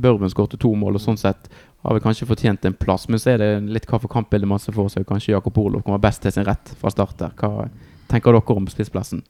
Børven 0.00 0.30
skårte 0.30 0.58
to 0.60 0.70
mål, 0.78 0.96
og 0.96 1.04
sånn 1.04 1.18
sett 1.20 1.50
har 1.82 1.96
vel 1.96 2.02
kanskje 2.04 2.28
fortjent 2.28 2.64
en 2.68 2.76
plass. 2.76 3.08
Men 3.08 3.20
så 3.20 3.34
er 3.34 3.42
det 3.42 3.50
litt 3.72 3.88
hva 3.88 4.00
for 4.00 4.12
kampbilde 4.12 4.48
masse 4.48 4.72
for 4.74 4.92
seg. 4.92 5.06
Kanskje 5.08 5.34
Jakob 5.34 5.58
Orlov 5.60 5.84
kommer 5.86 6.02
best 6.02 6.22
til 6.24 6.34
sin 6.34 6.46
rett 6.48 6.72
fra 6.80 6.92
start 6.92 7.18
der. 7.20 7.36
Hva 7.40 7.68
tenker 8.10 8.36
dere 8.36 8.56
om 8.56 8.68
spissplassen? 8.70 9.22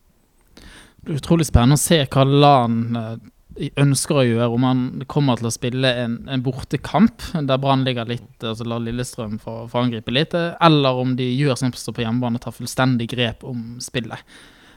Det 1.01 1.09
blir 1.09 1.21
utrolig 1.21 1.47
spennende 1.49 1.79
å 1.79 1.81
se 1.81 2.03
hva 2.05 2.25
LAN 2.27 2.81
eh, 3.01 3.71
ønsker 3.81 4.21
å 4.21 4.27
gjøre. 4.27 4.51
Om 4.53 4.67
han 4.69 4.85
kommer 5.11 5.41
til 5.41 5.49
å 5.49 5.55
spille 5.55 5.93
en, 6.05 6.21
en 6.29 6.45
bortekamp 6.45 7.25
der 7.49 7.61
Brann 7.63 7.87
ligger 7.87 8.11
litt, 8.11 8.33
altså 8.43 8.67
lar 8.69 8.83
Lillestrøm 8.85 9.39
få 9.41 9.67
angripe 9.81 10.13
litt, 10.15 10.37
eh, 10.37 10.53
eller 10.61 11.01
om 11.01 11.15
de 11.19 11.29
gjør 11.31 11.59
som 11.59 11.73
på 11.73 12.05
hjemmebane 12.05 12.41
og 12.41 12.47
tar 12.47 12.57
fullstendig 12.57 13.11
grep 13.15 13.47
om 13.49 13.79
spillet. 13.83 14.27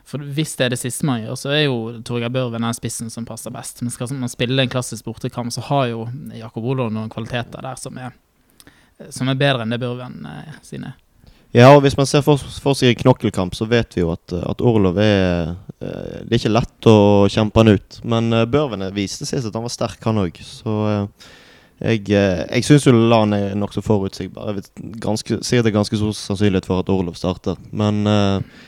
For 0.08 0.24
hvis 0.36 0.58
det 0.60 0.66
er 0.66 0.74
det 0.74 0.82
siste 0.82 1.08
man 1.08 1.22
gjør, 1.24 1.38
så 1.40 1.54
er 1.56 1.62
jo 1.64 1.78
Torgeir 2.06 2.34
Børven 2.34 2.66
den 2.66 2.76
spissen 2.76 3.12
som 3.14 3.28
passer 3.28 3.54
best. 3.56 3.80
Men 3.82 3.94
skal 3.94 4.12
man 4.12 4.32
spille 4.32 4.66
en 4.66 4.72
klassisk 4.72 5.08
bortekamp, 5.08 5.54
så 5.56 5.64
har 5.70 5.88
jo 5.94 6.08
Jakob 6.36 6.66
Olov 6.74 6.92
noen 6.92 7.12
kvaliteter 7.14 7.64
der 7.64 7.80
som 7.80 7.98
er, 8.02 8.12
som 9.10 9.32
er 9.32 9.40
bedre 9.40 9.64
enn 9.64 9.72
det 9.72 9.80
Børven 9.82 10.20
eh, 10.28 10.60
sine. 10.66 10.94
Ja, 11.54 11.68
og 11.70 11.84
hvis 11.86 11.94
man 11.94 12.08
ser 12.10 12.24
for, 12.26 12.42
for 12.42 12.74
seg 12.74 12.90
en 12.90 13.02
knokkelkamp, 13.04 13.54
så 13.54 13.68
vet 13.70 13.94
vi 13.94 14.02
jo 14.02 14.10
at, 14.16 14.34
at 14.34 14.62
Orlov 14.66 14.98
er 14.98 15.54
eh, 15.54 16.24
Det 16.26 16.32
er 16.32 16.40
ikke 16.40 16.52
lett 16.56 16.88
å 16.90 16.98
kjempe 17.30 17.62
han 17.62 17.76
ut. 17.78 18.00
Men 18.10 18.34
uh, 18.34 18.48
Børven 18.50 18.88
viste 18.96 19.28
seg 19.30 19.46
at 19.46 19.54
han 19.54 19.66
var 19.66 19.74
sterk, 19.74 20.00
han 20.02 20.22
òg. 20.24 20.40
Så 20.42 20.74
eh, 20.90 21.28
jeg, 21.92 22.08
uh, 22.10 22.42
jeg 22.48 22.66
syns 22.66 22.88
jo 22.90 22.96
Lan 22.98 23.38
er 23.38 23.54
nokså 23.60 23.86
forutsigbar. 23.86 24.50
Jeg 24.50 24.64
vet 24.64 24.98
ganske, 25.06 25.40
sier 25.46 25.62
det 25.62 25.70
er 25.70 25.78
ganske 25.78 26.00
stor 26.02 26.18
sannsynlighet 26.18 26.70
for 26.72 26.82
at 26.82 26.90
Orlov 26.90 27.22
starter. 27.22 27.62
Men 27.70 28.02
uh, 28.10 28.64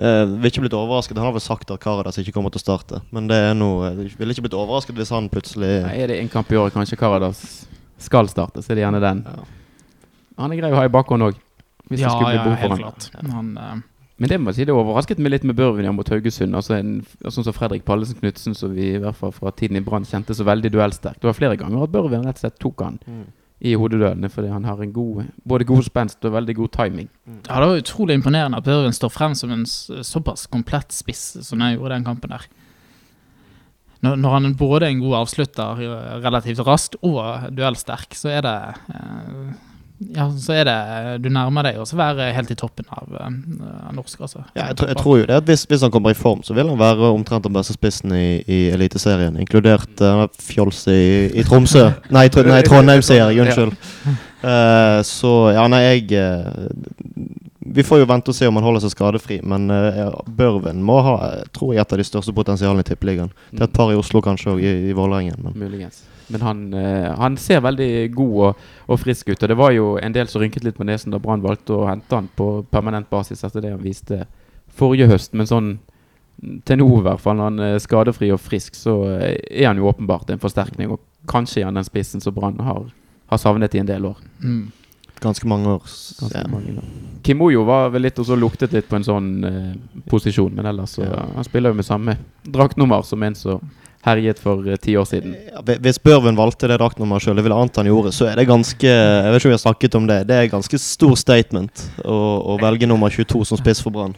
uh, 0.00 0.24
vil 0.26 0.50
ikke 0.50 0.64
blitt 0.64 0.76
overrasket. 0.78 1.18
Han 1.18 1.28
har 1.28 1.36
vel 1.36 1.44
sagt 1.44 1.70
at 1.74 1.82
Karadas 1.82 2.18
ikke 2.20 2.34
kommer 2.36 2.54
til 2.54 2.62
å 2.62 2.64
starte. 2.64 3.00
Men 3.14 3.28
det 3.30 3.38
er 3.50 3.54
noe 3.58 3.92
Jeg 3.92 4.16
ville 4.18 4.36
ikke 4.36 4.46
blitt 4.48 4.58
overrasket 4.58 4.98
hvis 4.98 5.12
han 5.14 5.30
plutselig 5.32 5.72
Nei, 5.86 5.96
Er 6.02 6.12
det 6.12 6.20
en 6.22 6.32
kamp 6.32 6.52
i 6.52 6.58
året 6.60 6.74
kanskje 6.76 6.98
Karadas 7.00 7.44
skal 8.04 8.28
starte, 8.28 8.62
så 8.62 8.72
er 8.72 8.80
det 8.80 8.84
gjerne 8.84 9.00
den. 9.00 9.24
Ja. 9.24 9.48
Han 10.42 10.52
er 10.52 10.58
grei 10.60 10.72
å 10.74 10.78
ha 10.80 10.84
i 10.88 10.92
bakhånd 10.92 11.28
òg. 11.28 11.40
Ja, 11.92 12.10
ja, 12.10 12.44
helt 12.56 12.72
han. 12.72 12.80
klart. 12.80 13.10
Han, 13.30 13.50
uh... 13.60 13.74
Men 14.22 14.30
det 14.30 14.36
må 14.38 14.52
jeg 14.52 14.60
si, 14.60 14.66
det 14.68 14.74
overrasket 14.74 15.18
meg 15.22 15.32
litt 15.34 15.46
med 15.46 15.56
Børven 15.58 15.88
mot 15.96 16.10
Haugesund. 16.10 16.54
Altså 16.54 16.76
en, 16.76 16.98
sånn 17.26 17.46
som 17.46 17.54
Fredrik 17.54 17.82
Pallesen 17.86 18.18
Knutsen, 18.20 18.54
som 18.54 18.70
vi 18.74 18.92
i 18.94 19.00
hvert 19.02 19.18
fall 19.18 19.32
fra 19.34 19.50
tiden 19.54 19.78
i 19.78 19.82
Brann 19.84 20.06
kjente 20.06 20.36
så 20.38 20.46
veldig 20.46 20.70
duellsterk. 20.74 21.18
Det 21.18 21.28
var 21.28 21.38
flere 21.38 21.58
ganger 21.58 21.86
at 21.86 21.94
Børven 21.94 22.26
rett 22.26 22.38
og 22.38 22.44
slett 22.44 22.60
tok 22.62 22.84
han 22.86 23.00
Mm. 23.04 23.24
I 23.60 23.74
hodeduellene 23.78 24.28
fordi 24.32 24.50
han 24.50 24.64
har 24.66 24.80
en 24.82 24.92
god, 24.92 25.24
både 25.46 25.64
god 25.68 25.84
spenst 25.86 26.24
og 26.26 26.34
veldig 26.34 26.56
god 26.56 26.72
timing. 26.74 27.08
Ja, 27.48 27.60
Det 27.60 27.68
var 27.68 27.80
utrolig 27.80 28.14
imponerende 28.18 28.58
at 28.58 28.64
Børven 28.66 28.92
står 28.92 29.12
frem 29.14 29.34
som 29.34 29.52
en 29.54 29.64
såpass 29.66 30.46
komplett 30.46 30.92
spiss 30.92 31.38
som 31.46 31.60
jeg 31.60 31.78
gjorde 31.78 31.94
den 31.94 32.04
kampen 32.04 32.30
der. 32.34 32.46
Når, 34.04 34.16
når 34.20 34.34
han 34.36 34.56
både 34.60 34.86
er 34.86 34.92
en 34.92 35.00
god 35.00 35.14
avslutter 35.22 35.80
eh, 35.80 36.16
relativt 36.20 36.60
raskt 36.66 36.98
og 37.00 37.46
duellsterk, 37.56 38.12
så 38.18 38.34
er 38.34 38.42
det 38.44 38.56
eh, 38.92 39.54
Ja, 40.14 40.26
så 40.36 40.52
er 40.52 40.64
det 40.68 40.74
Du 41.24 41.28
nærmer 41.32 41.64
deg 41.68 41.78
også 41.80 41.96
være 41.96 42.26
helt 42.36 42.50
i 42.50 42.56
toppen 42.58 42.84
av, 42.92 43.06
uh, 43.14 43.88
av 43.88 43.94
norsk, 43.96 44.20
altså. 44.26 44.42
Ja, 44.56 44.66
jeg, 44.68 44.76
tror- 44.76 44.88
jeg 44.92 44.96
tror 45.00 45.18
jo 45.20 45.26
det 45.30 45.36
at 45.40 45.48
hvis, 45.48 45.64
hvis 45.70 45.82
han 45.86 45.90
kommer 45.94 46.10
i 46.12 46.18
form, 46.18 46.42
så 46.44 46.54
vil 46.54 46.68
han 46.68 46.78
være 46.78 47.10
omtrent 47.14 47.44
den 47.48 47.54
beste 47.56 47.72
spissen 47.78 48.12
i, 48.12 48.42
i 48.46 48.58
Eliteserien. 48.74 49.38
Inkludert 49.40 50.02
uh, 50.04 50.26
Fjols 50.42 50.84
i, 50.92 51.00
i 51.34 51.42
Tromsø. 51.46 51.88
Nei, 52.14 52.26
tr 52.28 52.44
nei 52.50 52.60
Trondheim, 52.66 53.02
sier 53.06 53.24
jeg. 53.30 53.40
Unnskyld. 53.46 53.74
Uh, 54.44 55.00
så 55.08 55.32
ja, 55.56 55.64
nei, 55.72 55.80
jeg 55.86 56.18
uh, 56.20 56.66
Vi 57.74 57.82
får 57.82 58.02
jo 58.02 58.08
vente 58.10 58.28
og 58.28 58.36
se 58.36 58.46
om 58.46 58.58
han 58.60 58.66
holder 58.66 58.82
seg 58.84 58.92
skadefri, 58.92 59.38
men 59.42 59.70
uh, 59.72 60.10
Børven 60.28 60.82
må 60.84 60.98
ha 61.06 61.14
tror 61.56 61.72
jeg, 61.72 61.80
et 61.86 61.94
av 61.96 62.02
de 62.02 62.04
største 62.04 62.34
potensialene 62.36 62.84
i 62.84 62.88
Tippeligaen. 62.90 63.32
Det 63.54 63.62
er 63.64 63.70
et 63.70 63.76
par 63.78 63.88
i 63.90 63.96
Oslo 63.96 64.20
kanskje 64.22 64.52
òg, 64.52 64.60
i, 64.60 64.74
i 64.90 64.96
Vålerengen. 64.96 65.40
Men 65.46 65.56
Muligens. 65.64 66.02
Men 66.28 66.40
han, 66.40 66.74
eh, 66.74 67.10
han 67.18 67.36
ser 67.36 67.60
veldig 67.60 67.90
god 68.14 68.36
og, 68.48 68.62
og 68.88 69.00
frisk 69.00 69.28
ut. 69.28 69.42
Og 69.42 69.48
det 69.48 69.56
var 69.58 69.74
jo 69.76 69.96
en 70.00 70.12
del 70.12 70.28
som 70.30 70.42
rynket 70.42 70.64
litt 70.64 70.78
på 70.78 70.86
nesen 70.88 71.12
da 71.14 71.18
Brann 71.22 71.42
valgte 71.44 71.76
å 71.76 71.88
hente 71.88 72.14
han 72.16 72.28
på 72.36 72.64
permanent 72.70 73.10
basis 73.10 73.44
etter 73.44 73.60
det 73.64 73.74
han 73.74 73.82
viste 73.84 74.24
forrige 74.74 75.08
høst. 75.10 75.34
Men 75.34 75.50
sånn 75.50 75.74
til 76.66 76.80
nå, 76.80 76.86
i 76.98 77.04
hvert 77.06 77.22
fall, 77.22 77.36
når 77.38 77.50
han 77.50 77.60
er 77.62 77.82
skadefri 77.82 78.30
og 78.34 78.40
frisk, 78.42 78.74
så 78.76 78.96
eh, 79.16 79.36
er 79.50 79.68
han 79.70 79.80
jo 79.80 79.88
åpenbart 79.90 80.32
en 80.34 80.42
forsterkning. 80.42 80.90
Og 80.94 81.00
kanskje 81.30 81.62
er 81.62 81.70
han 81.70 81.78
den 81.78 81.86
spissen 81.86 82.24
som 82.24 82.34
Brann 82.36 82.58
har, 82.64 82.88
har 83.30 83.40
savnet 83.40 83.74
i 83.74 83.82
en 83.82 83.90
del 83.90 84.10
år. 84.12 84.18
Mm. 84.42 84.72
ganske 85.24 85.46
mange 85.48 85.68
år. 85.68 85.84
Ganske 86.20 86.36
Ja. 86.38 86.48
mange 86.48 86.74
år. 86.76 86.84
Kim 87.22 87.38
var 87.38 87.88
vel 87.90 88.02
litt 88.02 88.18
og 88.18 88.26
så 88.26 88.36
luktet 88.36 88.72
litt 88.72 88.88
på 88.88 88.96
en 88.96 89.04
sånn 89.04 89.44
eh, 89.44 90.00
posisjon, 90.10 90.52
men 90.54 90.66
ellers 90.66 90.98
så 90.98 91.02
Ja. 91.04 91.24
Han 91.34 91.44
spiller 91.44 91.70
jo 91.70 91.74
med 91.74 91.84
samme 91.84 92.18
draktnummer 92.44 93.02
som 93.02 93.22
en 93.22 93.34
som 93.34 93.60
herjet 94.04 94.40
for 94.42 94.66
eh, 94.68 94.78
ti 94.80 94.96
år 95.00 95.08
siden. 95.08 95.34
Ja, 95.48 95.62
Hvis 95.84 96.00
Børven 96.02 96.38
valgte 96.38 96.68
det 96.70 96.78
draktnummeret 96.80 97.24
sjøl, 97.24 97.38
det 97.38 97.46
ville 97.46 97.56
annet 97.58 97.80
han 97.80 97.88
gjorde, 97.88 98.12
så 98.14 98.28
er 98.30 98.38
det 98.40 98.48
ganske 98.50 98.86
Jeg 98.86 99.32
vet 99.32 99.40
ikke 99.40 99.48
om 99.48 99.54
vi 99.54 99.58
har 99.58 99.64
snakket 99.64 99.98
om 99.98 100.06
det. 100.10 100.20
Det 100.28 100.38
er 100.38 100.52
ganske 100.52 100.80
stor 100.80 101.16
statement 101.20 101.88
å, 102.04 102.20
å 102.54 102.60
velge 102.62 102.88
nummer 102.90 103.12
22 103.12 103.44
som 103.50 103.60
spiss 103.60 103.82
for 103.84 103.94
Brann. 103.94 104.16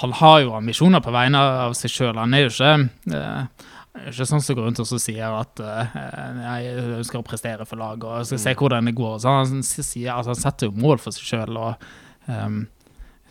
han 0.00 0.12
har 0.12 0.40
jo 0.40 0.54
ambisjoner 0.54 1.00
på 1.00 1.10
vegne 1.14 1.40
av 1.40 1.74
seg 1.78 1.90
sjøl. 1.90 2.16
Han 2.18 2.34
er 2.34 2.46
jo 2.46 2.52
ikke 2.52 2.74
eh, 3.16 3.66
ikke 4.06 4.26
sånn 4.28 4.42
som 4.44 4.54
går 4.54 4.68
rundt 4.68 4.80
og 4.82 5.00
sier 5.00 5.32
at 5.34 5.60
uh, 5.64 5.94
jeg 6.38 6.74
ønsker 7.00 7.18
å 7.18 7.26
prestere 7.26 7.64
for 7.66 7.80
laget 7.80 8.04
og 8.06 8.26
skal 8.28 8.42
se 8.42 8.54
hvordan 8.58 8.90
det 8.90 8.94
går. 8.98 9.16
Så 9.22 9.32
han, 9.40 9.62
sier, 9.64 10.12
altså, 10.14 10.34
han 10.34 10.38
setter 10.38 10.68
jo 10.68 10.82
mål 10.84 11.00
for 11.02 11.16
seg 11.16 11.32
sjøl. 11.32 11.58
Um, 12.28 12.60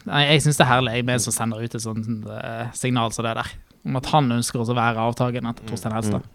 jeg 0.08 0.44
syns 0.44 0.60
det 0.60 0.66
er 0.66 0.74
herlig 0.74 0.98
med 1.06 1.18
en 1.18 1.24
som 1.24 1.36
sender 1.36 1.64
ut 1.64 1.78
et 1.78 1.84
sånt 1.84 2.28
uh, 2.28 2.68
signal 2.76 3.16
som 3.16 3.28
det 3.28 3.38
der. 3.40 3.54
Om 3.88 4.00
at 4.00 4.12
han 4.12 4.32
ønsker 4.38 4.62
å 4.62 4.76
være 4.76 5.08
avtakeren 5.08 5.50
etter 5.50 5.68
Torstein 5.70 5.96
mm. 5.96 6.26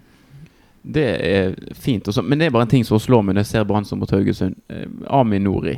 Det 0.97 1.07
er 1.07 1.57
fint, 1.79 2.09
også, 2.09 2.25
men 2.27 2.41
det 2.41 2.49
er 2.49 2.55
bare 2.55 2.67
en 2.67 2.73
ting 2.73 2.87
som 2.87 2.99
slår 2.99 3.23
meg 3.23 3.37
når 3.37 3.45
jeg 3.45 3.51
ser 3.53 3.67
Brann 3.69 3.87
mot 4.01 4.15
Haugesund. 4.17 4.57
Uh, 4.73 4.87
Amin 5.21 5.45
Nori. 5.47 5.77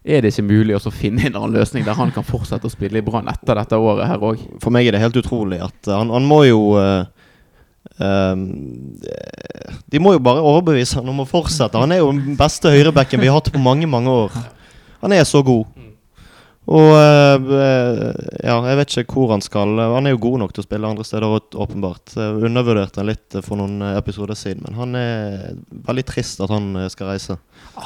Er 0.00 0.22
det 0.22 0.30
ikke 0.32 0.46
mulig 0.48 0.76
å 0.78 0.92
finne 0.94 1.26
en 1.26 1.34
annen 1.36 1.58
løsning 1.58 1.84
der 1.84 1.98
han 1.98 2.12
kan 2.14 2.24
fortsette 2.24 2.68
å 2.68 2.72
spille 2.72 3.00
i 3.00 3.04
Brann 3.04 3.28
etter 3.32 3.58
dette 3.58 3.80
året 3.80 4.08
her 4.08 4.22
òg? 4.22 4.44
For 4.62 4.72
meg 4.72 4.86
er 4.86 4.96
det 4.96 5.02
helt 5.02 5.18
utrolig 5.20 5.58
at 5.64 5.90
han, 5.90 6.12
han 6.14 6.28
må 6.28 6.44
jo 6.48 6.62
uh 6.78 7.02
Um, 8.00 8.96
de 9.92 10.00
må 10.00 10.14
jo 10.14 10.22
bare 10.24 10.40
overbevise 10.44 10.96
han 10.96 11.08
om 11.12 11.22
å 11.22 11.28
fortsette. 11.28 11.80
Han 11.80 11.92
er 11.92 12.00
jo 12.00 12.12
den 12.14 12.36
beste 12.38 12.72
høyrebacken 12.72 13.20
vi 13.20 13.28
har 13.28 13.36
hatt 13.36 13.50
på 13.52 13.60
mange, 13.60 13.88
mange 13.90 14.12
år. 14.24 14.36
Han 15.04 15.12
er 15.16 15.26
så 15.28 15.42
god. 15.44 15.68
Og 16.70 16.92
uh, 16.94 18.14
ja, 18.44 18.54
jeg 18.70 18.78
vet 18.78 18.92
ikke 19.02 19.16
hvor 19.16 19.32
han 19.32 19.42
skal. 19.42 19.72
Han 19.96 20.06
er 20.06 20.14
jo 20.14 20.20
god 20.22 20.38
nok 20.44 20.52
til 20.54 20.62
å 20.62 20.66
spille 20.68 20.86
andre 20.86 21.06
steder, 21.06 21.32
åpenbart. 21.58 22.12
Jeg 22.14 22.44
undervurderte 22.46 23.00
han 23.00 23.08
litt 23.10 23.38
for 23.42 23.58
noen 23.58 23.82
episoder 23.90 24.38
siden, 24.38 24.62
men 24.68 24.76
han 24.78 24.98
er 24.98 25.56
veldig 25.88 26.04
trist 26.06 26.42
at 26.44 26.52
han 26.54 26.68
eh, 26.78 26.86
skal 26.92 27.10
reise. 27.10 27.36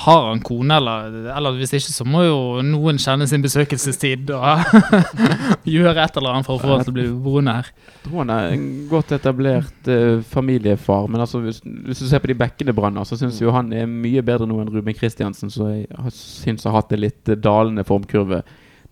Har 0.05 0.27
han 0.29 0.43
kone, 0.45 0.77
eller, 0.77 1.17
eller 1.33 1.57
hvis 1.57 1.73
ikke, 1.79 1.95
så 1.95 2.05
må 2.05 2.27
jo 2.27 2.37
noen 2.67 3.01
kjenne 3.01 3.29
sin 3.31 3.45
besøkelsestid 3.45 4.33
og 4.37 4.75
gjøre 5.75 6.05
et 6.05 6.19
eller 6.21 6.35
annet 6.35 6.49
for 6.49 6.59
å 6.59 6.63
få 6.63 6.75
han 6.75 6.85
til 6.85 6.93
å 6.93 6.97
bli 6.99 7.07
boende 7.25 7.55
her. 7.57 7.71
Jeg 7.89 8.03
tror 8.05 8.21
han 8.21 8.35
er 8.35 8.51
en 8.51 8.67
godt 8.91 9.15
etablert 9.17 9.89
uh, 9.89 10.19
familiefar, 10.35 11.09
men 11.09 11.25
altså, 11.25 11.41
hvis, 11.47 11.63
hvis, 11.65 12.05
du 12.05 12.11
ser 12.11 12.21
på 12.21 12.29
de 12.35 12.37
bekkene 12.45 12.77
Branner, 12.77 13.09
så 13.09 13.17
syns 13.17 13.41
jo 13.41 13.55
han 13.55 13.73
er 13.73 13.89
mye 13.89 14.25
bedre 14.27 14.49
nå 14.51 14.61
enn 14.61 14.75
Ruben 14.77 14.99
Kristiansen, 14.99 15.53
så 15.53 15.71
jeg 15.73 16.15
syns 16.19 16.69
har 16.69 16.77
hatt 16.77 16.93
en 16.93 17.05
litt 17.07 17.33
dalende 17.41 17.87
formkurve 17.89 18.43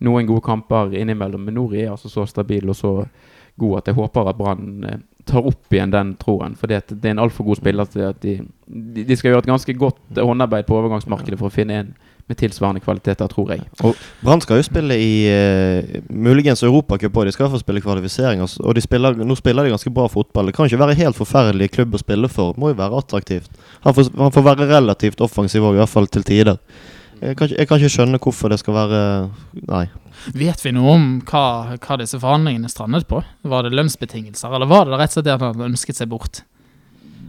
noen 0.03 0.27
gode 0.29 0.45
kamper 0.45 0.93
innimellom. 0.99 1.47
Men 1.47 1.57
Nori 1.59 1.83
er 1.83 1.93
altså 1.93 2.11
så 2.11 2.27
stabil 2.29 2.69
og 2.69 2.77
så 2.77 2.93
god 3.59 3.81
at 3.81 3.89
jeg 3.89 3.97
håper 3.97 4.29
at 4.29 4.37
Brann 4.37 4.87
eh, 4.87 5.01
tar 5.29 5.45
opp 5.47 5.73
igjen 5.73 5.93
den 5.93 6.15
troen. 6.21 6.57
For 6.59 6.69
det 6.69 6.81
er 6.81 7.11
en 7.11 7.21
altfor 7.23 7.47
god 7.47 7.61
spiller 7.61 7.89
til 7.91 8.07
at 8.09 8.23
de, 8.23 8.39
de, 8.67 9.15
skal 9.15 9.31
gjøre 9.31 9.45
et 9.45 9.51
ganske 9.53 9.77
godt 9.77 10.19
håndarbeid 10.19 10.67
på 10.67 10.79
overgangsmarkedet 10.79 11.39
for 11.39 11.51
å 11.51 11.53
finne 11.53 11.79
en 11.83 11.93
med 12.31 12.37
tilsvarende 12.39 12.79
kvaliteter, 12.79 13.27
tror 13.27 13.49
jeg. 13.51 13.65
Og 13.83 13.97
Brann 14.23 14.39
skal 14.39 14.61
jo 14.61 14.63
spille 14.63 14.95
i 14.95 15.15
uh, 15.27 15.97
muligens 16.07 16.63
Europacup 16.63 17.17
òg. 17.19 17.27
De 17.27 17.33
skal 17.35 17.49
få 17.51 17.59
spille 17.59 17.83
kvalifisering. 17.83 18.39
Og 18.39 18.79
spiller, 18.79 19.17
nå 19.19 19.35
spiller 19.35 19.67
de 19.67 19.73
ganske 19.73 19.91
bra 19.91 20.07
fotball. 20.07 20.47
Det 20.47 20.55
kan 20.55 20.69
ikke 20.69 20.79
være 20.79 20.95
helt 21.01 21.19
forferdelig 21.19 21.73
klubb 21.75 21.97
å 21.97 21.99
spille 21.99 22.31
for. 22.31 22.55
Det 22.55 22.63
må 22.63 22.71
jo 22.71 22.79
være 22.79 23.01
attraktivt. 23.03 23.51
Han 23.83 23.97
får, 23.97 24.13
han 24.15 24.35
får 24.37 24.47
være 24.47 24.69
relativt 24.71 25.23
offensiv 25.25 25.67
òg, 25.67 25.75
i 25.75 25.83
hvert 25.83 25.91
fall 25.91 26.07
til 26.07 26.23
tider. 26.27 26.61
Jeg 27.23 27.37
kan, 27.39 27.51
jeg 27.55 27.67
kan, 27.69 27.79
ikke 27.79 27.93
skjønne 27.93 28.19
hvorfor 28.19 28.51
det 28.51 28.57
skal 28.59 28.75
være 28.75 29.03
Nei. 29.69 29.85
Vet 30.35 30.59
vi 30.63 30.73
noe 30.75 30.95
om 30.97 31.05
hva, 31.27 31.43
hva 31.77 31.97
disse 31.99 32.19
forhandlingene 32.19 32.71
strandet 32.71 33.07
på? 33.09 33.21
Var 33.47 33.65
det 33.65 33.73
lønnsbetingelser, 33.77 34.51
eller 34.55 34.69
var 34.69 34.89
det 34.89 34.99
rett 34.99 35.13
og 35.13 35.17
slett 35.17 35.29
det 35.29 35.37
at 35.37 35.45
han 35.45 35.63
ønsket 35.69 35.99
seg 35.99 36.11
bort? 36.11 36.43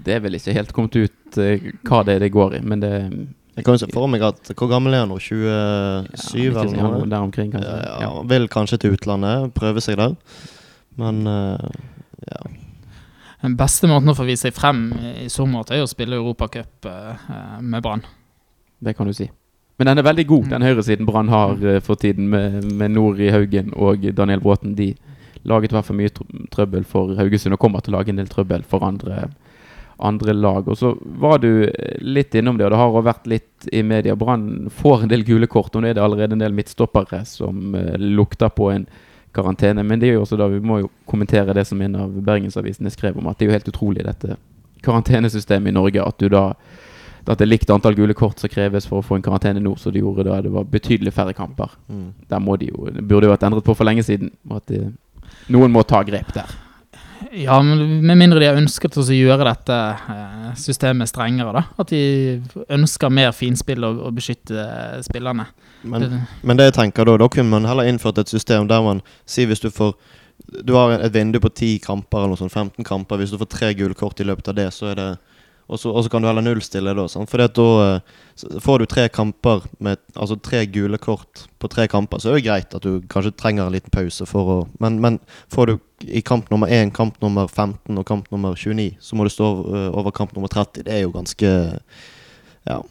Det 0.04 0.16
er 0.16 0.24
vel 0.24 0.36
ikke 0.36 0.54
helt 0.56 0.74
kommet 0.76 0.98
ut 0.98 1.38
uh, 1.38 1.70
hva 1.86 2.02
det 2.06 2.18
er 2.18 2.26
det 2.26 2.34
går 2.34 2.58
i, 2.58 2.62
men 2.66 2.82
det 2.82 2.92
jeg 3.54 3.62
kan 3.62 3.76
jo 3.76 3.84
se 3.84 3.86
for 3.94 4.10
meg 4.10 4.22
at 4.26 4.50
Hvor 4.50 4.66
gammel 4.66 4.96
er 4.96 5.04
han 5.04 5.12
nå? 5.12 5.20
27 5.22 5.44
ja, 5.46 6.00
eller 6.50 6.72
noe? 6.74 7.04
Der 7.06 7.22
omkring, 7.22 7.52
kanskje. 7.52 7.70
Ja, 7.70 7.98
ja, 8.02 8.08
vil 8.26 8.48
kanskje 8.50 8.80
til 8.82 8.96
utlandet, 8.96 9.52
prøve 9.54 9.82
seg 9.84 10.00
der. 10.00 10.16
Men 10.98 11.22
uh, 11.30 11.70
ja. 12.26 12.42
Den 13.44 13.54
beste 13.60 13.86
måten 13.90 14.10
å 14.10 14.16
få 14.18 14.26
vise 14.26 14.48
seg 14.48 14.56
frem 14.56 14.88
i 15.22 15.28
så 15.30 15.46
måte 15.46 15.76
er 15.76 15.84
å 15.86 15.90
spille 15.90 16.18
Europacup 16.18 16.90
uh, 16.90 17.30
med 17.62 17.84
Brann. 17.86 18.02
Det 18.82 18.96
kan 18.98 19.06
du 19.06 19.14
si. 19.14 19.30
Men 19.76 19.90
den 19.90 19.98
er 19.98 20.06
veldig 20.06 20.26
god, 20.30 20.50
den 20.52 20.62
høyresiden 20.62 21.08
Brann 21.08 21.32
har 21.32 21.56
uh, 21.58 21.80
for 21.82 21.98
tiden, 21.98 22.28
med, 22.30 22.64
med 22.78 22.94
Nori 22.94 23.32
Haugen 23.34 23.72
og 23.74 24.04
Daniel 24.14 24.42
Bråten. 24.44 24.76
De 24.78 24.92
laget 25.44 25.72
i 25.72 25.76
hvert 25.76 25.88
fall 25.88 25.98
mye 25.98 26.12
trøbbel 26.52 26.86
for 26.88 27.16
Haugesund 27.18 27.56
og 27.56 27.62
kommer 27.62 27.84
til 27.84 27.94
å 27.94 27.98
lage 27.98 28.14
en 28.14 28.20
del 28.20 28.30
trøbbel 28.30 28.62
for 28.68 28.84
andre, 28.86 29.28
andre 29.98 30.34
lag. 30.36 30.68
Og 30.70 30.78
så 30.80 30.94
var 31.20 31.42
du 31.42 31.66
eh, 31.66 31.98
litt 32.00 32.34
innom 32.38 32.58
det, 32.58 32.66
og 32.66 32.72
det 32.72 32.80
har 32.80 32.92
også 32.92 33.08
vært 33.10 33.28
litt 33.30 33.68
i 33.72 33.82
media. 33.86 34.16
Brann 34.16 34.70
får 34.72 35.04
en 35.04 35.12
del 35.12 35.26
gule 35.26 35.50
kort, 35.50 35.74
og 35.74 35.84
nå 35.84 35.90
er 35.90 35.98
det 35.98 36.04
allerede 36.04 36.38
en 36.38 36.44
del 36.46 36.56
midtstoppere 36.56 37.24
som 37.28 37.76
uh, 37.76 37.92
lukter 37.98 38.54
på 38.54 38.70
en 38.72 38.88
karantene. 39.34 39.84
Men 39.84 40.00
det 40.00 40.10
er 40.10 40.18
jo 40.18 40.24
også 40.24 40.38
da 40.40 40.48
vi 40.48 40.62
må 40.64 40.80
jo 40.84 40.90
kommentere 41.10 41.56
det 41.56 41.66
som 41.68 41.82
en 41.82 42.00
av 42.06 42.16
bergensavisene 42.24 42.92
skrev 42.94 43.18
om, 43.20 43.28
at 43.28 43.38
det 43.38 43.46
er 43.46 43.52
jo 43.52 43.58
helt 43.58 43.72
utrolig 43.74 44.06
dette 44.06 44.38
karantenesystemet 44.84 45.72
i 45.72 45.76
Norge. 45.76 46.04
At 46.04 46.20
du 46.20 46.30
da 46.32 46.46
at 47.24 47.40
det 47.40 47.46
er 47.46 47.52
likt 47.52 47.70
antall 47.72 47.96
gule 47.96 48.14
kort 48.16 48.42
som 48.42 48.50
kreves 48.52 48.88
for 48.88 49.00
å 49.00 49.06
få 49.06 49.18
en 49.18 49.24
karantene 49.24 49.62
nå, 49.62 49.74
så 49.80 49.92
de 49.92 50.02
gjorde 50.02 50.26
da 50.28 50.42
det 50.44 50.52
var 50.52 50.66
betydelig 50.68 51.14
færre 51.16 51.32
kamper. 51.36 51.72
Mm. 51.88 52.10
Der 52.28 52.42
må 52.42 52.58
de 52.60 52.68
jo, 52.68 52.90
det 52.92 53.06
burde 53.08 53.30
jo 53.30 53.32
vært 53.32 53.46
endret 53.48 53.64
på 53.64 53.76
for 53.78 53.88
lenge 53.88 54.04
siden. 54.04 54.34
At 54.52 54.68
de, 54.68 54.82
noen 55.54 55.72
må 55.72 55.84
ta 55.88 56.02
grep 56.04 56.34
der. 56.36 56.52
Ja, 57.32 57.62
men 57.62 58.06
med 58.06 58.18
mindre 58.18 58.40
de 58.40 58.48
har 58.48 58.58
ønsket 58.58 58.98
å 59.00 59.04
gjøre 59.06 59.46
dette 59.48 59.76
eh, 60.12 60.50
systemet 60.60 61.10
strengere, 61.10 61.54
da. 61.56 61.62
At 61.80 61.90
de 61.90 62.42
ønsker 62.76 63.12
mer 63.12 63.32
finspill 63.34 63.86
og, 63.86 64.02
og 64.08 64.18
beskytte 64.18 64.58
eh, 64.60 64.98
spillerne. 65.06 65.46
Men, 65.82 66.20
men, 66.42 66.58
det 66.58 66.70
jeg 66.70 66.76
tenker 66.78 67.08
da, 67.08 67.16
da 67.20 67.28
kunne 67.32 67.52
man 67.56 67.68
heller 67.68 67.88
innført 67.88 68.20
et 68.22 68.32
system 68.32 68.68
der 68.70 68.84
man 68.84 69.02
sier 69.28 69.50
hvis 69.50 69.60
du 69.60 69.68
får 69.68 69.92
Du 70.64 70.72
har 70.74 70.94
et 70.96 71.12
vindu 71.12 71.36
på 71.40 71.50
10 71.50 71.78
kamper 71.84 72.18
eller 72.18 72.34
noe 72.34 72.40
sånt, 72.40 72.52
15 72.52 72.84
kamper. 72.84 73.20
Hvis 73.20 73.32
du 73.32 73.38
får 73.40 73.50
tre 73.52 73.72
gule 73.78 73.94
kort 73.94 74.20
i 74.20 74.26
løpet 74.26 74.50
av 74.50 74.56
det, 74.58 74.68
så 74.74 74.90
er 74.92 74.98
det 74.98 75.10
og 75.66 75.80
så, 75.80 76.08
kan 76.12 76.22
du 76.22 76.28
heller 76.28 76.44
nullstille 76.44 76.92
da. 76.96 77.06
sånn. 77.08 77.28
For 77.30 77.40
da 77.40 77.64
uh, 77.64 78.58
får 78.60 78.82
du 78.82 78.86
tre 78.90 79.06
kamper 79.08 79.64
med 79.84 80.02
Altså 80.12 80.36
tre 80.36 80.64
gule 80.68 80.98
kort 81.00 81.46
på 81.62 81.70
tre 81.72 81.86
kamper, 81.88 82.20
så 82.20 82.30
er 82.30 82.38
det 82.38 82.44
greit 82.46 82.76
at 82.76 82.84
du 82.84 83.00
kanskje 83.10 83.32
trenger 83.40 83.66
en 83.66 83.74
liten 83.74 83.92
pause 83.94 84.26
for 84.28 84.50
å 84.52 84.58
Men, 84.82 85.00
men 85.00 85.18
får 85.52 85.72
du 85.72 85.78
i 86.04 86.20
kamp 86.20 86.50
nummer 86.52 86.68
1, 86.68 86.92
kamp 86.92 87.16
nummer 87.24 87.48
15 87.48 87.96
og 87.96 88.04
kamp 88.04 88.28
nummer 88.34 88.58
29, 88.58 88.98
så 89.00 89.16
må 89.16 89.24
du 89.24 89.32
stå 89.32 89.48
uh, 89.64 89.88
over 89.96 90.12
kamp 90.12 90.34
nummer 90.36 90.52
30. 90.52 90.84
Det 90.84 90.92
er 90.92 91.06
jo 91.06 91.14
ganske 91.14 91.54
Ja. 92.64 92.82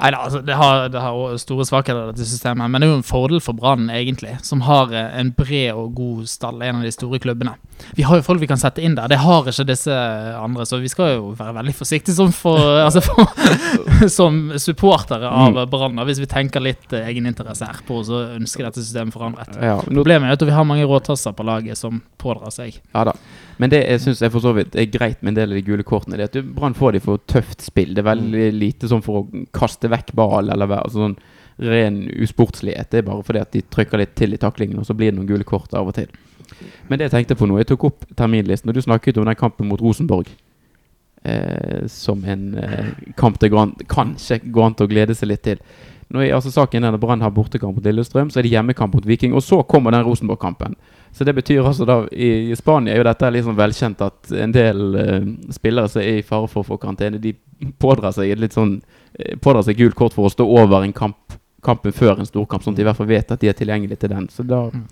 Nei 0.00 0.10
da, 0.14 0.22
altså, 0.24 0.40
det 0.44 0.56
har, 0.56 0.86
det 0.88 1.00
har 1.02 1.34
store 1.40 1.64
svakheter, 1.68 2.10
dette 2.10 2.24
systemet. 2.24 2.70
Men 2.70 2.80
det 2.80 2.86
er 2.88 2.92
jo 2.94 3.00
en 3.00 3.06
fordel 3.06 3.42
for 3.44 3.56
Brann, 3.56 3.90
egentlig, 3.92 4.38
som 4.46 4.62
har 4.64 4.94
eh, 4.96 5.10
en 5.20 5.32
bred 5.36 5.76
og 5.76 5.92
god 5.98 6.30
stall. 6.30 6.62
En 6.64 6.80
av 6.80 6.86
de 6.86 6.92
store 6.94 7.20
klubbene. 7.20 7.52
Vi 7.96 8.04
har 8.08 8.20
jo 8.20 8.24
folk 8.24 8.40
vi 8.40 8.48
kan 8.48 8.60
sette 8.60 8.80
inn 8.84 8.96
der. 8.96 9.10
Det 9.12 9.20
har 9.20 9.50
ikke 9.50 9.66
disse 9.68 9.96
andre, 10.40 10.64
så 10.68 10.80
vi 10.80 10.88
skal 10.92 11.14
jo 11.18 11.34
være 11.36 11.56
veldig 11.58 11.74
forsiktige 11.76 12.16
som, 12.16 12.32
for, 12.32 12.60
altså 12.80 13.02
for, 13.04 13.28
som 14.18 14.40
supportere 14.60 15.28
av 15.28 15.58
mm. 15.58 15.62
Brann, 15.72 16.00
hvis 16.08 16.22
vi 16.24 16.30
tenker 16.30 16.64
litt 16.64 16.96
eh, 16.96 17.08
egeninteresse 17.12 17.68
her 17.68 17.84
på 17.88 18.00
å 18.00 18.24
ønske 18.38 18.64
dette 18.64 18.80
systemet 18.80 19.16
forandret. 19.16 19.60
Ja, 19.60 19.76
Problemet 19.84 20.30
er 20.30 20.40
at 20.40 20.48
vi 20.48 20.56
har 20.56 20.68
mange 20.68 20.88
råtasser 20.88 21.36
på 21.36 21.44
laget 21.44 21.80
som 21.80 22.00
pådrar 22.20 22.56
seg. 22.56 22.80
Ja 22.96 23.04
da. 23.10 23.16
Men 23.60 23.72
det 23.72 23.82
jeg 23.82 24.00
syns 24.00 24.22
for 24.32 24.40
så 24.40 24.54
vidt 24.56 24.76
er 24.78 24.88
greit 24.88 25.20
med 25.20 25.34
en 25.34 25.40
del 25.42 25.52
av 25.52 25.58
de 25.58 25.66
gule 25.66 25.84
kortene, 25.84 26.16
det 26.16 26.30
er 26.30 26.32
at 26.32 26.54
Brann 26.56 26.76
får 26.76 26.96
de 26.96 27.02
for 27.04 27.20
tøft 27.28 27.66
spill. 27.66 27.92
Det 27.92 28.00
er 28.00 28.08
veldig 28.08 28.46
mm. 28.48 28.56
lite 28.56 28.88
sånn 28.88 29.04
for 29.04 29.20
å 29.20 29.44
kaste 29.56 29.90
vekk 29.92 30.14
ball 30.16 30.48
eller 30.48 30.78
altså 30.78 31.04
sånn 31.04 31.18
ren 31.60 32.06
usportslighet. 32.24 32.88
Det 32.88 33.02
er 33.02 33.08
bare 33.10 33.24
fordi 33.26 33.42
at 33.42 33.52
de 33.52 33.60
trykker 33.68 34.00
litt 34.00 34.14
til 34.16 34.32
i 34.32 34.40
taklingen, 34.40 34.80
og 34.80 34.88
så 34.88 34.96
blir 34.96 35.12
det 35.12 35.18
noen 35.18 35.28
gule 35.28 35.44
kort 35.44 35.74
av 35.76 35.90
og 35.90 35.98
til. 35.98 36.08
Men 36.88 36.98
det 36.98 37.08
jeg 37.10 37.14
tenkte 37.14 37.36
på 37.38 37.46
nå 37.46 37.60
Jeg 37.60 37.68
tok 37.70 37.84
opp 37.90 38.06
terminlisten, 38.16 38.72
og 38.72 38.74
du 38.74 38.82
snakket 38.82 39.20
om 39.20 39.28
den 39.28 39.38
kampen 39.38 39.68
mot 39.68 39.82
Rosenborg. 39.82 40.30
Eh, 41.22 41.84
som 41.86 42.24
en 42.24 42.54
eh, 42.56 42.86
kamp 43.16 43.36
det 43.42 43.50
kanskje 43.52 44.38
går 44.40 44.64
an 44.64 44.76
til 44.76 44.86
å 44.86 44.90
glede 44.90 45.16
seg 45.16 45.28
litt 45.28 45.42
til. 45.44 45.60
Når 46.10 46.24
jeg, 46.24 46.32
altså 46.34 46.50
saken 46.54 46.84
er 46.84 46.96
at 46.96 47.02
Brann 47.02 47.20
har 47.20 47.34
bortekamp 47.34 47.76
mot 47.76 47.84
Lillestrøm, 47.84 48.32
så 48.32 48.40
er 48.40 48.48
det 48.48 48.54
hjemmekamp 48.54 48.96
mot 48.96 49.06
Viking. 49.06 49.34
Og 49.36 49.44
så 49.44 49.60
kommer 49.68 49.92
den 49.94 50.06
Rosenborg-kampen. 50.06 50.78
Så 51.12 51.24
det 51.24 51.34
betyr 51.34 51.66
altså 51.66 51.84
da 51.88 52.04
I, 52.12 52.54
Spania 52.56 52.94
er 52.94 53.00
jo 53.00 53.06
dette 53.08 53.30
liksom 53.34 53.58
velkjent 53.58 54.02
at 54.06 54.30
en 54.44 54.54
del 54.54 54.82
uh, 54.94 55.26
spillere 55.52 55.90
som 55.90 56.02
er 56.02 56.20
i 56.20 56.26
fare 56.26 56.48
for 56.50 56.62
å 56.62 56.68
få 56.68 56.78
karantene, 56.80 57.20
de 57.20 57.34
pådrar 57.82 58.14
seg 58.16 58.36
litt 58.38 58.56
sånn 58.56 58.78
uh, 58.78 59.36
Pådrar 59.42 59.66
seg 59.66 59.80
gult 59.80 59.98
kort 59.98 60.16
for 60.16 60.28
å 60.28 60.32
stå 60.32 60.46
over 60.46 60.86
en 60.86 60.94
kamp, 60.96 61.36
kampen 61.66 61.94
før 61.94 62.20
en 62.20 62.28
storkamp, 62.28 62.64
sånn 62.64 62.76
at 62.76 62.80
de 62.80 62.86
i 62.86 62.88
hvert 62.88 63.00
fall 63.00 63.10
vet 63.10 63.34
at 63.34 63.42
de 63.42 63.50
er 63.50 63.58
tilgjengelige 63.58 64.04
til 64.04 64.14
den. 64.14 64.28
Så 64.32 64.46
da 64.46 64.62
mm. 64.70 64.86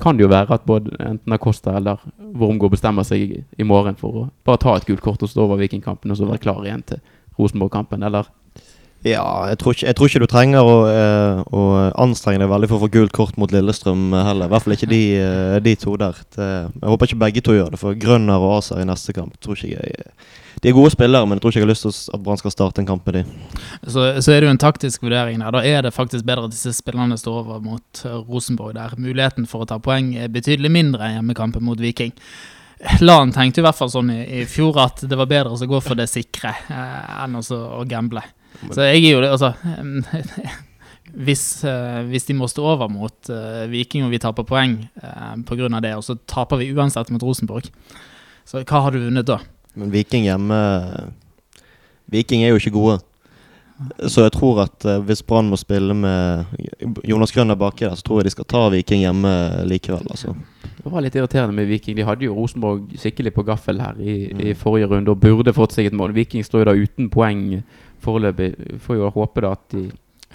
kan 0.00 0.16
det 0.16 0.24
jo 0.24 0.30
være 0.32 0.56
at 0.56 0.64
både 0.68 0.94
enten 1.02 1.36
Acosta 1.36 1.74
eller 1.80 2.00
Wormgård 2.16 2.76
bestemmer 2.76 3.06
seg 3.06 3.26
i, 3.26 3.42
i, 3.58 3.66
morgen 3.66 3.98
for 3.98 4.22
å 4.22 4.24
bare 4.46 4.62
ta 4.62 4.76
et 4.78 4.86
gult 4.88 5.02
kort 5.04 5.26
og 5.26 5.32
stå 5.32 5.44
over 5.44 5.60
Vikingkampen 5.60 6.14
og 6.14 6.20
så 6.20 6.30
være 6.30 6.44
klar 6.46 6.62
igjen 6.64 6.86
til 6.86 7.02
Rosenborg-kampen, 7.34 8.06
eller 8.06 8.30
ja, 9.04 9.24
jeg 9.50 9.58
tror, 9.60 9.76
ikke, 9.76 9.86
jeg 9.86 9.96
tror 9.98 10.10
ikke, 10.10 10.22
du 10.22 10.30
trenger 10.32 10.68
å, 10.68 10.76
eh, 10.88 11.42
å, 11.52 11.64
anstrenge 12.00 12.40
deg 12.42 12.52
veldig 12.52 12.70
for 12.70 12.78
å 12.78 12.86
få 12.86 12.92
gult 12.94 13.16
kort 13.16 13.36
mot 13.40 13.52
Lillestrøm 13.52 14.14
heller. 14.16 14.48
I 14.48 14.54
hvert 14.54 14.64
fall 14.64 14.76
ikke 14.78 14.92
de, 14.92 15.02
eh, 15.20 15.58
de 15.64 15.74
to 15.80 15.98
der. 16.00 16.22
Jeg 16.36 16.88
håper 16.88 17.10
ikke 17.10 17.24
begge 17.26 17.44
to 17.44 17.56
gjør 17.56 17.74
det, 17.74 17.82
for 17.82 17.98
Grønner 18.00 18.40
og 18.40 18.58
Aser 18.58 18.80
i 18.80 18.88
neste 18.88 19.16
kamp 19.16 19.36
tror 19.44 19.60
ikke 19.60 19.76
jeg 19.76 20.08
de 20.64 20.70
er 20.70 20.76
gode 20.76 20.94
spillere, 20.94 21.26
men 21.28 21.36
jeg 21.36 21.42
tror 21.42 21.52
ikke 21.52 21.60
jeg 21.60 21.66
har 21.66 21.70
lyst 21.74 21.84
til 21.84 22.14
at 22.16 22.22
Brann 22.24 22.38
skal 22.40 22.52
starte 22.54 22.80
en 22.80 22.86
kamp 22.88 23.04
med 23.04 23.18
de. 23.18 23.22
Så, 23.84 24.04
så 24.24 24.32
er 24.32 24.40
det 24.40 24.46
jo 24.46 24.52
en 24.54 24.60
taktisk 24.62 25.02
vurdering 25.04 25.42
der. 25.42 25.52
Da 25.52 25.60
er 25.60 25.84
det 25.84 25.92
faktisk 25.92 26.24
bedre 26.24 26.46
at 26.48 26.54
disse 26.54 26.72
spillerne 26.72 27.18
står 27.20 27.42
over 27.42 27.58
mot 27.60 28.00
uh, 28.06 28.14
Rosenborg, 28.24 28.72
der 28.78 28.94
muligheten 28.96 29.44
for 29.50 29.64
å 29.64 29.68
ta 29.68 29.76
poeng 29.82 30.14
er 30.16 30.32
betydelig 30.32 30.70
mindre 30.72 31.04
enn 31.04 31.18
hjemmekampen 31.18 31.66
mot 31.66 31.80
Viking. 31.84 32.14
Lan 33.04 33.34
tenkte 33.36 33.60
i 33.60 33.66
hvert 33.66 33.76
fall 33.76 33.92
sånn 33.92 34.08
i, 34.14 34.22
i 34.40 34.46
fjor 34.48 34.80
at 34.86 35.04
det 35.04 35.18
var 35.20 35.28
bedre 35.28 35.52
å 35.52 35.68
gå 35.68 35.82
for 35.84 36.00
det 36.00 36.08
sikre 36.08 36.54
eh, 36.72 37.12
enn 37.26 37.36
å 37.36 37.84
gamble. 37.88 38.24
Så 38.70 38.86
jeg 38.86 39.02
er 39.02 39.10
jo 39.12 39.22
det, 39.24 39.30
altså 39.34 39.52
hvis, 41.14 41.64
eh, 41.64 42.02
hvis, 42.10 42.26
de 42.28 42.36
må 42.36 42.48
stå 42.50 42.64
over 42.74 42.90
mot 42.90 43.30
eh, 43.30 43.64
Viking 43.70 44.06
og 44.06 44.12
vi 44.14 44.20
taper 44.22 44.46
poeng 44.48 44.78
uh, 45.02 45.34
pga. 45.46 45.68
det, 45.80 45.94
og 45.94 46.04
så 46.04 46.16
taper 46.26 46.60
vi 46.62 46.72
uansett 46.74 47.10
mot 47.14 47.22
Rosenborg, 47.22 47.70
så 48.44 48.64
hva 48.64 48.84
har 48.86 48.94
du 48.94 49.04
vunnet 49.04 49.26
da? 49.28 49.38
Men 49.74 49.92
Viking 49.92 50.26
hjemme 50.28 50.58
Viking 52.12 52.44
er 52.44 52.52
jo 52.52 52.60
ikke 52.60 52.74
gode. 52.74 52.98
Så 54.06 54.22
jeg 54.22 54.34
tror 54.36 54.60
at 54.66 54.84
uh, 54.86 55.00
hvis 55.02 55.22
Brann 55.26 55.48
må 55.50 55.58
spille 55.58 55.94
med 55.98 56.44
Jonas 57.06 57.32
Grønner 57.34 57.58
baki 57.58 57.86
der, 57.86 57.96
så 57.98 58.06
tror 58.06 58.20
jeg 58.20 58.28
de 58.28 58.34
skal 58.36 58.50
ta 58.50 58.66
Viking 58.74 59.02
hjemme 59.02 59.32
likevel. 59.66 60.04
Altså. 60.10 60.34
Det 60.84 60.92
var 60.92 61.02
litt 61.02 61.16
irriterende 61.16 61.56
med 61.56 61.66
Viking. 61.70 61.96
De 61.96 62.06
hadde 62.06 62.26
jo 62.26 62.36
Rosenborg 62.36 62.92
skikkelig 63.00 63.32
på 63.34 63.46
gaffel 63.48 63.80
her 63.82 63.98
i, 63.98 64.28
mm. 64.30 64.44
i 64.44 64.54
forrige 64.58 64.90
runde 64.92 65.10
og 65.10 65.22
burde 65.22 65.54
fått 65.56 65.74
seg 65.74 65.88
et 65.88 65.96
mål. 65.96 66.14
Viking 66.14 66.44
står 66.46 66.62
jo 66.62 66.68
da 66.68 66.76
uten 66.76 67.10
poeng 67.10 67.46
foreløpig. 68.04 68.52
Får 68.84 69.00
jo 69.00 69.10
håpe 69.14 69.44
da 69.44 69.54
at 69.56 69.74
de 69.74 69.88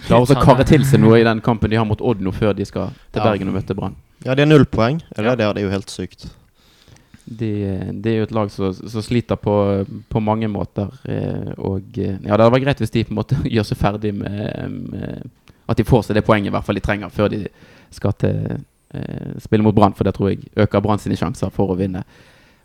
klarer 0.07 0.35
å 0.35 0.43
karre 0.43 0.65
til 0.67 0.85
seg 0.87 1.01
noe 1.03 1.21
i 1.21 1.25
den 1.29 1.43
kampen 1.45 1.71
de 1.71 1.79
har 1.79 1.87
mot 1.87 2.01
Odd 2.01 2.21
nå 2.23 2.33
før 2.35 2.55
de 2.57 2.67
skal 2.67 2.93
til 3.13 3.23
Bergen 3.23 3.51
og 3.51 3.59
møte 3.59 3.77
Brann. 3.77 3.97
Ja, 4.25 4.35
det 4.35 4.43
er 4.43 4.51
null 4.51 4.67
poeng. 4.67 4.99
Eller 5.15 5.33
ja. 5.33 5.39
det, 5.39 5.49
det 5.55 5.63
er 5.63 5.67
jo 5.69 5.73
helt 5.77 5.93
sykt. 5.93 6.27
Det, 7.29 7.51
det 8.01 8.11
er 8.11 8.15
jo 8.17 8.25
et 8.25 8.33
lag 8.33 8.49
som, 8.49 8.73
som 8.73 9.03
sliter 9.05 9.37
på, 9.37 9.53
på, 10.09 10.21
mange 10.23 10.49
måter. 10.49 10.89
Eh, 11.05 11.51
og 11.61 11.93
ja, 11.93 12.15
det 12.17 12.31
hadde 12.31 12.49
vært 12.55 12.65
greit 12.65 12.81
hvis 12.81 12.95
de 12.95 13.05
på 13.05 13.13
en 13.13 13.19
måte 13.21 13.37
gjør 13.55 13.67
seg 13.69 13.79
ferdig 13.79 14.15
med, 14.17 14.79
med, 14.89 15.29
At 15.69 15.77
de 15.77 15.85
får 15.85 16.07
seg 16.07 16.17
det 16.17 16.25
poenget 16.25 16.49
i 16.49 16.55
hvert 16.57 16.65
fall 16.65 16.79
de 16.79 16.83
trenger 16.83 17.13
før 17.13 17.29
de 17.31 17.43
skal 17.93 18.15
til 18.21 18.57
eh, 18.57 19.37
spille 19.41 19.65
mot 19.65 19.75
Brann, 19.77 19.93
for 19.97 20.09
det 20.09 20.15
tror 20.17 20.31
jeg 20.31 20.49
øker 20.57 20.81
Brann 20.81 21.01
sine 21.01 21.17
sjanser 21.19 21.53
for 21.53 21.69
å 21.69 21.77
vinne. 21.77 22.01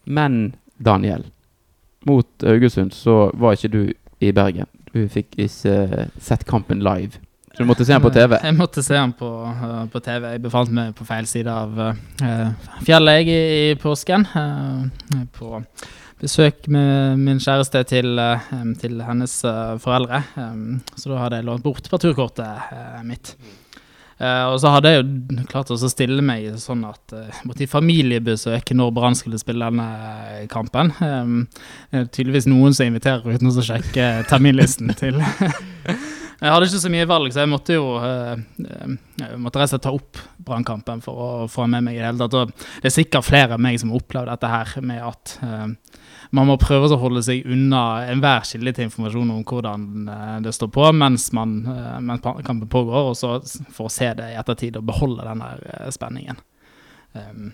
Men 0.05 0.55
Daniel, 0.81 1.27
mot 2.09 2.45
Haugesund 2.45 2.97
så 2.97 3.29
var 3.37 3.57
ikke 3.57 3.73
du 3.73 3.83
i 4.25 4.33
Bergen. 4.33 4.69
Du 4.95 5.03
fikk 5.11 5.35
ikke 5.43 6.09
sett 6.23 6.45
kampen 6.47 6.85
live. 6.87 7.19
Så 7.55 7.63
du 7.63 7.69
måtte 7.69 7.85
se 7.87 7.93
den 7.93 8.03
på 8.03 8.11
TV? 8.11 8.35
Jeg 8.43 8.55
måtte 8.59 8.83
se 8.83 8.97
den 8.97 9.13
på, 9.15 9.29
uh, 9.47 9.85
på 9.91 10.01
TV. 10.03 10.25
Jeg 10.33 10.43
befant 10.43 10.73
meg 10.75 10.95
på 10.99 11.07
feil 11.07 11.27
side 11.31 11.51
av 11.51 11.77
uh, 11.79 12.71
fjellet 12.83 13.31
i, 13.31 13.37
i 13.71 13.77
påsken. 13.79 14.27
Uh, 14.35 15.21
på 15.35 15.61
besøk 16.19 16.67
med 16.73 17.21
min 17.21 17.43
kjæreste 17.43 17.83
til, 17.91 18.17
til 18.81 19.03
hennes 19.05 19.33
foreldre. 19.83 20.23
Så 20.97 21.11
da 21.11 21.19
hadde 21.21 21.41
jeg 21.41 21.47
lånt 21.51 21.67
bort 21.67 21.91
parturkortet 21.91 23.03
mitt. 23.05 23.35
Uh, 24.21 24.53
og 24.53 24.61
så 24.63 24.71
hadde 24.71 24.93
jeg 24.93 25.03
jo 25.03 25.45
klart 25.51 25.73
å 25.75 25.79
stille 25.81 26.23
meg 26.23 26.47
sånn 26.63 26.85
at 26.87 27.15
jeg 27.15 27.33
uh, 27.33 27.41
måtte 27.49 27.67
i 27.67 27.71
familiebesøk 27.71 28.71
når 28.79 28.93
Brann 28.95 29.19
skulle 29.19 29.41
spille 29.43 29.67
denne 29.67 30.47
kampen. 30.53 30.93
Um, 31.03 31.41
tydeligvis 31.91 32.47
noen 32.51 32.77
som 32.77 32.87
inviterer 32.87 33.27
uten 33.27 33.51
å 33.51 33.65
sjekke 33.65 34.11
terminlisten 34.31 34.95
til 34.99 35.19
Jeg 36.41 36.51
hadde 36.51 36.69
ikke 36.69 36.83
så 36.83 36.93
mye 36.93 37.09
valg, 37.09 37.33
så 37.33 37.43
jeg 37.45 37.51
måtte 37.53 37.77
jo 37.77 37.85
uh, 38.01 38.35
jeg 38.59 39.39
måtte 39.41 39.61
rett 39.61 39.69
og 39.69 39.73
slett 39.75 39.85
ta 39.87 39.93
opp 39.95 40.21
brannkampen 40.45 41.03
for 41.05 41.21
å 41.25 41.29
få 41.51 41.67
med 41.71 41.87
meg 41.87 41.97
i 41.97 42.03
det 42.03 42.09
hele 42.09 42.29
tatt. 42.29 42.55
Det 42.83 42.91
er 42.91 42.95
sikkert 42.95 43.29
flere 43.29 43.57
av 43.57 43.63
meg 43.63 43.79
som 43.81 43.93
har 43.93 44.03
opplevd 44.03 44.33
dette 44.33 44.51
her 44.53 44.75
med 44.85 45.03
at 45.07 45.35
uh, 45.45 45.67
man 46.35 46.51
må 46.51 46.59
prøve 46.61 46.91
å 46.91 47.01
holde 47.01 47.23
seg 47.25 47.47
unna 47.47 47.85
enhver 48.11 48.47
kilde 48.49 48.75
til 48.75 48.89
informasjon 48.89 49.35
om 49.37 49.45
hvordan 49.47 49.85
det 50.43 50.55
står 50.57 50.73
på 50.75 50.89
mens, 50.97 51.29
man, 51.37 51.61
mens 52.03 52.25
kampen 52.25 52.67
pågår, 52.71 53.13
og 53.13 53.19
så 53.19 53.37
for 53.71 53.87
å 53.87 53.93
se 53.93 54.09
det 54.19 54.33
i 54.33 54.39
ettertid 54.41 54.81
og 54.81 54.89
beholde 54.89 55.29
den 55.29 55.45
der 55.45 55.95
spenningen. 55.95 56.41
Um, 57.15 57.53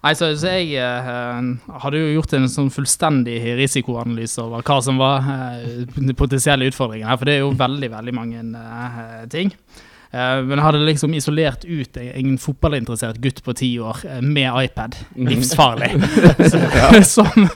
Nei, 0.00 0.14
så, 0.16 0.30
så 0.40 0.54
jeg 0.56 0.80
uh, 0.80 1.76
hadde 1.82 2.00
jo 2.00 2.12
gjort 2.14 2.32
en 2.38 2.48
sånn 2.48 2.70
fullstendig 2.72 3.36
risikoanalyse 3.58 4.40
over 4.40 4.64
hva 4.64 4.78
som 4.80 4.96
var 5.00 5.26
uh, 5.28 6.12
potensielle 6.16 6.70
utfordringer 6.70 7.10
her, 7.10 7.18
for 7.20 7.28
det 7.28 7.34
er 7.34 7.42
jo 7.42 7.50
veldig, 7.60 7.90
veldig 7.92 8.14
mange 8.16 8.44
uh, 8.56 9.26
ting. 9.32 9.52
Uh, 10.10 10.40
men 10.42 10.56
jeg 10.56 10.64
hadde 10.64 10.80
liksom 10.88 11.12
isolert 11.14 11.62
ut 11.68 11.98
en, 12.02 12.32
fotballinteressert 12.42 13.20
gutt 13.22 13.44
på 13.46 13.54
ti 13.54 13.68
år 13.78 14.00
uh, 14.08 14.18
med 14.18 14.48
iPad. 14.64 14.96
Mhm. 15.14 15.28
Livsfarlig. 15.30 15.92
som, 17.14 17.46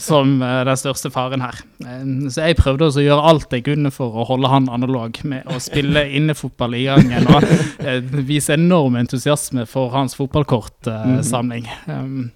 som 0.00 0.34
uh, 0.40 0.62
den 0.68 0.80
største 0.80 1.12
faren 1.12 1.44
her. 1.44 1.60
så 2.32 2.48
jeg 2.48 2.56
prøvde 2.56 2.88
også 2.88 3.02
å 3.02 3.06
gjøre 3.06 3.28
alt 3.32 3.52
jeg 3.52 3.66
kunne 3.68 3.92
for 3.92 4.16
å 4.16 4.24
holde 4.30 4.48
han 4.48 4.70
analog 4.72 5.20
med 5.28 5.44
å 5.52 5.60
spille 5.60 6.06
innefotball 6.18 6.78
i 6.80 6.86
gangen. 6.88 7.28
Og 7.28 8.16
vise 8.24 8.56
enorm 8.56 8.96
entusiasme 8.96 9.66
for 9.68 9.92
hans 9.92 10.16
fotballkortsamling. 10.16 11.68
Um, 11.92 12.30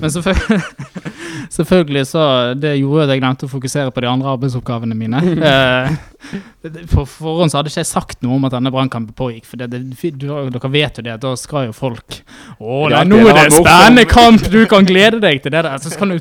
men 0.00 0.10
selvfølgelig, 0.10 0.62
selvfølgelig, 1.50 2.06
så 2.12 2.54
Det 2.58 2.76
gjorde 2.78 3.06
at 3.06 3.14
jeg 3.14 3.22
glemte 3.22 3.48
å 3.48 3.52
fokusere 3.52 3.92
på 3.94 4.04
de 4.04 4.10
andre 4.12 4.32
arbeidsoppgavene 4.36 4.98
mine. 4.98 5.22
Eh, 6.62 6.76
på 6.86 7.02
forhånd 7.08 7.50
så 7.50 7.58
hadde 7.58 7.72
ikke 7.72 7.82
jeg 7.82 7.88
sagt 7.88 8.20
noe 8.22 8.36
om 8.36 8.44
at 8.46 8.54
denne 8.54 8.70
brannkampen 8.70 9.10
pågikk. 9.18 9.42
For 9.50 9.58
det, 9.58 9.72
det, 9.72 10.12
dere 10.22 10.70
vet 10.70 11.00
jo 11.00 11.02
det, 11.02 11.16
at 11.16 11.24
da 11.24 11.32
skal 11.36 11.66
jo 11.66 11.74
folk 11.74 12.20
Å, 12.62 12.76
nei, 12.92 13.02
nå 13.10 13.18
er 13.26 13.34
det 13.34 13.42
en 13.48 13.56
spennende 13.56 14.04
kamp! 14.06 14.46
Du 14.52 14.60
kan 14.70 14.86
glede 14.86 15.18
deg 15.24 15.42
til 15.42 15.52
det 15.52 15.64
der. 15.66 15.82
Så 15.82 15.90
kan 15.98 16.14
du 16.14 16.20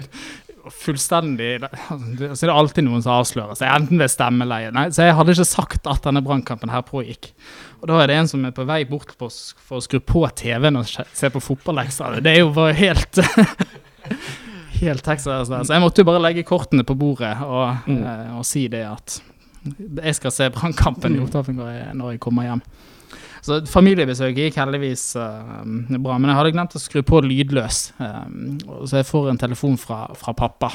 fullstendig 0.69 1.59
Så 1.61 2.45
er 2.45 2.49
det 2.49 2.55
alltid 2.55 2.85
noen 2.85 3.03
som 3.03 3.19
avslører 3.19 3.57
seg, 3.57 3.71
enten 3.71 4.01
ved 4.01 4.11
stemmeleie 4.11 4.71
Nei, 4.75 4.87
så 4.93 5.07
jeg 5.07 5.17
hadde 5.17 5.35
ikke 5.35 5.47
sagt 5.47 5.89
at 5.89 6.05
denne 6.05 6.23
brannkampen 6.25 6.71
her 6.73 6.83
pågikk. 6.85 7.31
Og 7.81 7.89
da 7.89 8.01
er 8.01 8.11
det 8.11 8.19
en 8.19 8.29
som 8.29 8.45
er 8.45 8.53
på 8.55 8.65
vei 8.69 8.83
bort 8.89 9.15
på, 9.17 9.29
for 9.65 9.79
å 9.79 9.83
skru 9.83 9.99
på 10.05 10.23
TV-en 10.37 10.81
og 10.81 10.89
se 10.89 11.31
på 11.33 11.41
fotballekstra. 11.41 12.21
Det 12.21 12.35
er 12.35 12.43
jo 12.43 12.53
bare 12.55 12.77
helt 12.77 13.21
Helt 14.81 15.03
Texas. 15.05 15.49
Så 15.51 15.73
jeg 15.75 15.83
måtte 15.83 16.03
jo 16.03 16.09
bare 16.09 16.23
legge 16.23 16.45
kortene 16.47 16.85
på 16.87 16.97
bordet 16.97 17.35
og, 17.45 17.83
mm. 17.85 18.01
uh, 18.01 18.39
og 18.39 18.47
si 18.47 18.65
det 18.71 18.85
at 18.89 19.19
jeg 20.01 20.17
skal 20.17 20.33
se 20.33 20.47
brannkampen 20.53 21.15
i 21.15 21.21
Opptafen 21.21 21.59
når 21.59 22.15
jeg 22.15 22.21
kommer 22.23 22.47
hjem. 22.47 22.63
Så 23.45 23.59
familiebesøket 23.69 24.47
gikk 24.47 24.59
heldigvis 24.61 25.03
uh, 25.17 25.61
bra, 25.97 26.17
men 26.17 26.29
jeg 26.29 26.37
hadde 26.39 26.53
glemt 26.55 26.77
å 26.77 26.81
skru 26.81 27.01
på 27.05 27.21
lydløs. 27.25 27.81
Um, 28.01 28.59
så 28.85 29.01
jeg 29.01 29.09
får 29.09 29.31
en 29.31 29.41
telefon 29.41 29.77
fra, 29.81 30.03
fra 30.17 30.33
pappa. 30.37 30.71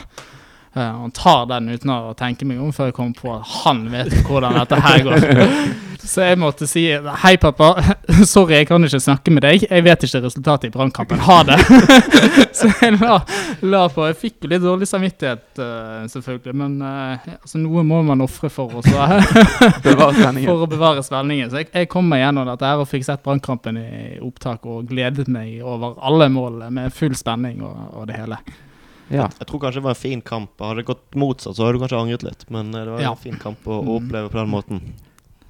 Uh, 0.76 0.82
han 0.82 1.12
tar 1.16 1.46
den 1.48 1.70
uten 1.72 1.92
å 1.94 2.14
tenke 2.18 2.44
meg 2.44 2.60
om 2.60 2.72
før 2.76 2.90
jeg 2.90 2.98
kommer 2.98 3.16
på 3.16 3.32
at 3.32 3.52
han 3.64 3.86
vet 3.88 4.12
hvordan 4.28 4.58
dette 4.60 4.80
her 4.84 5.04
går. 5.06 5.28
Så 6.06 6.22
jeg 6.22 6.38
måtte 6.38 6.66
si 6.70 6.84
hei, 7.22 7.32
pappa. 7.40 7.72
Sorry, 8.34 8.60
jeg 8.60 8.68
kan 8.68 8.84
ikke 8.86 9.00
snakke 9.02 9.32
med 9.34 9.42
deg. 9.42 9.64
Jeg 9.66 9.84
vet 9.86 10.04
ikke 10.06 10.20
resultatet 10.22 10.68
i 10.68 10.74
brannkampen. 10.74 11.22
Ha 11.26 11.38
det. 11.48 11.56
Så 12.58 12.70
jeg 12.70 12.98
la, 13.00 13.16
la, 13.66 13.82
på. 13.92 14.04
Jeg 14.06 14.18
fikk 14.20 14.46
jo 14.46 14.52
litt 14.52 14.62
dårlig 14.62 14.88
samvittighet, 14.88 15.46
uh, 15.58 16.04
selvfølgelig. 16.12 16.54
Men 16.62 16.76
uh, 16.84 17.26
altså, 17.40 17.58
noe 17.62 17.82
må 17.86 18.02
man 18.06 18.22
ofre 18.24 18.50
for, 18.52 18.76
for 18.76 18.84
å 18.84 20.70
bevare 20.70 21.02
spenningen. 21.06 21.50
Så 21.50 21.64
jeg, 21.64 21.72
jeg 21.72 21.90
kom 21.90 22.06
meg 22.12 22.22
gjennom 22.22 22.46
dette 22.52 22.70
her 22.70 22.84
og 22.84 22.90
fikk 22.90 23.08
sett 23.08 23.24
brannkampen 23.26 23.80
i 23.80 23.88
opptak 24.22 24.68
og 24.70 24.86
gledet 24.92 25.26
meg 25.32 25.58
over 25.64 25.98
alle 26.06 26.30
målene 26.32 26.70
med 26.78 26.94
full 26.94 27.18
spenning 27.18 27.64
og, 27.66 27.82
og 27.96 28.06
det 28.12 28.20
hele. 28.20 28.40
Ja. 29.08 29.28
Jeg, 29.38 29.46
tror 29.46 29.62
kanskje 29.62 29.80
det 29.80 29.86
var 29.86 29.96
en 29.96 30.02
fin 30.02 30.22
kamp. 30.24 30.54
Hadde 30.60 30.82
det 30.82 30.90
gått 30.90 31.18
motsatt, 31.18 31.56
så 31.56 31.66
hadde 31.66 31.78
du 31.78 31.84
kanskje 31.84 32.04
angret 32.04 32.26
litt. 32.26 32.46
Men 32.50 32.74
eh, 32.74 32.84
det 32.84 32.94
var 32.96 33.02
ja. 33.04 33.14
en 33.14 33.26
fin 33.26 33.40
kamp 33.40 33.66
å, 33.66 33.80
å, 33.80 33.82
mm. 33.82 33.96
oppleve 34.00 34.32
på 34.32 34.40
den 34.40 34.52
måten. 34.52 34.86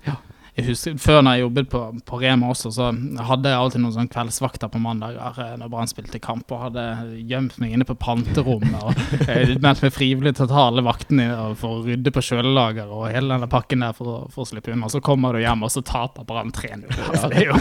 Ja. 0.06 0.18
Jeg 0.56 0.70
husker, 0.70 0.94
Før 1.00 1.18
når 1.20 1.36
jeg 1.36 1.42
jobbet 1.42 1.66
på, 1.68 1.80
på, 2.08 2.18
Rema 2.20 2.48
også, 2.52 2.70
så 2.72 2.88
hadde 3.28 3.50
jeg 3.52 3.60
alltid 3.60 3.82
noen 3.82 3.92
sånne 3.92 4.12
kveldsvakter 4.12 4.70
på 4.72 4.80
mandager 4.80 5.40
eh, 5.44 5.54
når 5.60 5.72
Brann 5.72 5.90
spilte 5.90 6.20
kamp, 6.22 6.52
og 6.52 6.62
hadde 6.66 6.84
gjemt 7.28 7.58
meg 7.60 7.74
inne 7.76 7.88
på 7.88 7.96
panterommet 8.00 8.76
og 8.80 9.02
meldt 9.64 9.84
meg 9.84 9.92
frivillig 9.92 10.32
til 10.36 10.46
å 10.46 10.50
ta 10.52 10.66
alle 10.68 10.84
vaktene 10.84 11.28
for 11.60 11.78
å 11.78 11.82
rydde 11.84 12.12
på 12.12 12.24
kjølelager 12.24 12.88
og 12.88 13.08
hele 13.12 13.34
denne 13.34 13.50
pakken 13.52 13.84
der 13.84 13.96
for 13.96 14.28
for 14.32 14.44
å 14.44 14.48
slippe 14.48 14.72
unna. 14.72 14.88
Så 14.92 15.02
kommer 15.04 15.36
du 15.36 15.42
hjem, 15.44 15.64
og 15.64 15.72
så 15.72 15.84
taper 15.84 16.24
Brann 16.28 16.52
3-0. 16.56 16.88
Altså, 17.04 17.28
det 17.32 17.42
er 17.42 17.50
jo 17.50 17.56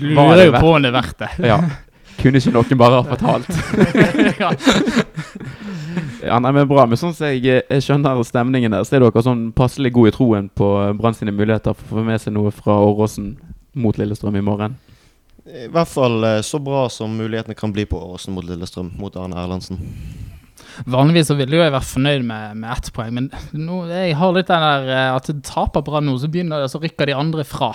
lurer 0.16 0.46
jo 0.46 0.56
på 0.56 0.72
om 0.72 0.80
det 0.84 0.92
er 0.92 0.96
verdt 1.00 1.20
det. 1.20 1.32
Ja. 1.52 1.60
Kunne 2.20 2.40
ikke 2.40 2.54
noen 2.54 2.80
bare 2.80 3.00
ha 3.00 3.04
fortalt. 3.06 3.48
ja. 6.26 6.38
nei, 6.40 6.52
men 6.52 6.68
bra. 6.70 6.86
Men 6.88 7.00
sånn 7.00 7.14
som 7.16 7.28
jeg, 7.30 7.62
jeg 7.62 7.84
skjønner 7.84 8.22
stemningen 8.26 8.74
der, 8.74 8.86
så 8.86 8.96
er 8.96 9.06
dere 9.06 9.24
sånn 9.24 9.50
passelig 9.56 9.92
god 9.96 10.10
i 10.10 10.16
troen 10.16 10.50
på 10.56 10.70
Brann 10.98 11.16
sine 11.16 11.34
muligheter 11.36 11.76
for 11.76 11.86
å 11.86 12.00
få 12.00 12.06
med 12.08 12.22
seg 12.22 12.36
noe 12.36 12.54
fra 12.54 12.78
Åråsen 12.86 13.34
mot 13.76 13.98
Lillestrøm 14.00 14.38
i 14.40 14.44
morgen? 14.44 14.78
I 15.46 15.68
hvert 15.70 15.90
fall 15.90 16.24
eh, 16.26 16.40
så 16.42 16.58
bra 16.58 16.88
som 16.90 17.12
mulighetene 17.14 17.54
kan 17.58 17.72
bli 17.74 17.84
på 17.86 17.98
Åråsen 18.00 18.34
mot 18.34 18.46
Lillestrøm, 18.46 18.90
mot 18.98 19.14
Arne 19.20 19.38
Erlandsen. 19.38 19.78
Vanligvis 20.90 21.30
så 21.30 21.36
ville 21.38 21.56
jo 21.56 21.62
jeg 21.62 21.72
vært 21.72 21.88
fornøyd 21.88 22.24
med, 22.26 22.58
med 22.60 22.72
ett 22.74 22.90
poeng, 22.96 23.12
men 23.16 23.28
nå, 23.54 23.84
jeg 23.88 24.16
har 24.18 24.34
litt 24.34 24.50
den 24.50 24.64
der 24.66 24.90
eh, 24.92 25.14
at 25.14 25.30
taper 25.46 25.84
Brann 25.86 26.08
nå, 26.08 26.16
så, 26.20 26.30
begynner, 26.32 26.64
det, 26.64 26.72
så 26.72 26.82
rykker 26.82 27.08
de 27.08 27.16
andre 27.16 27.46
fra. 27.48 27.70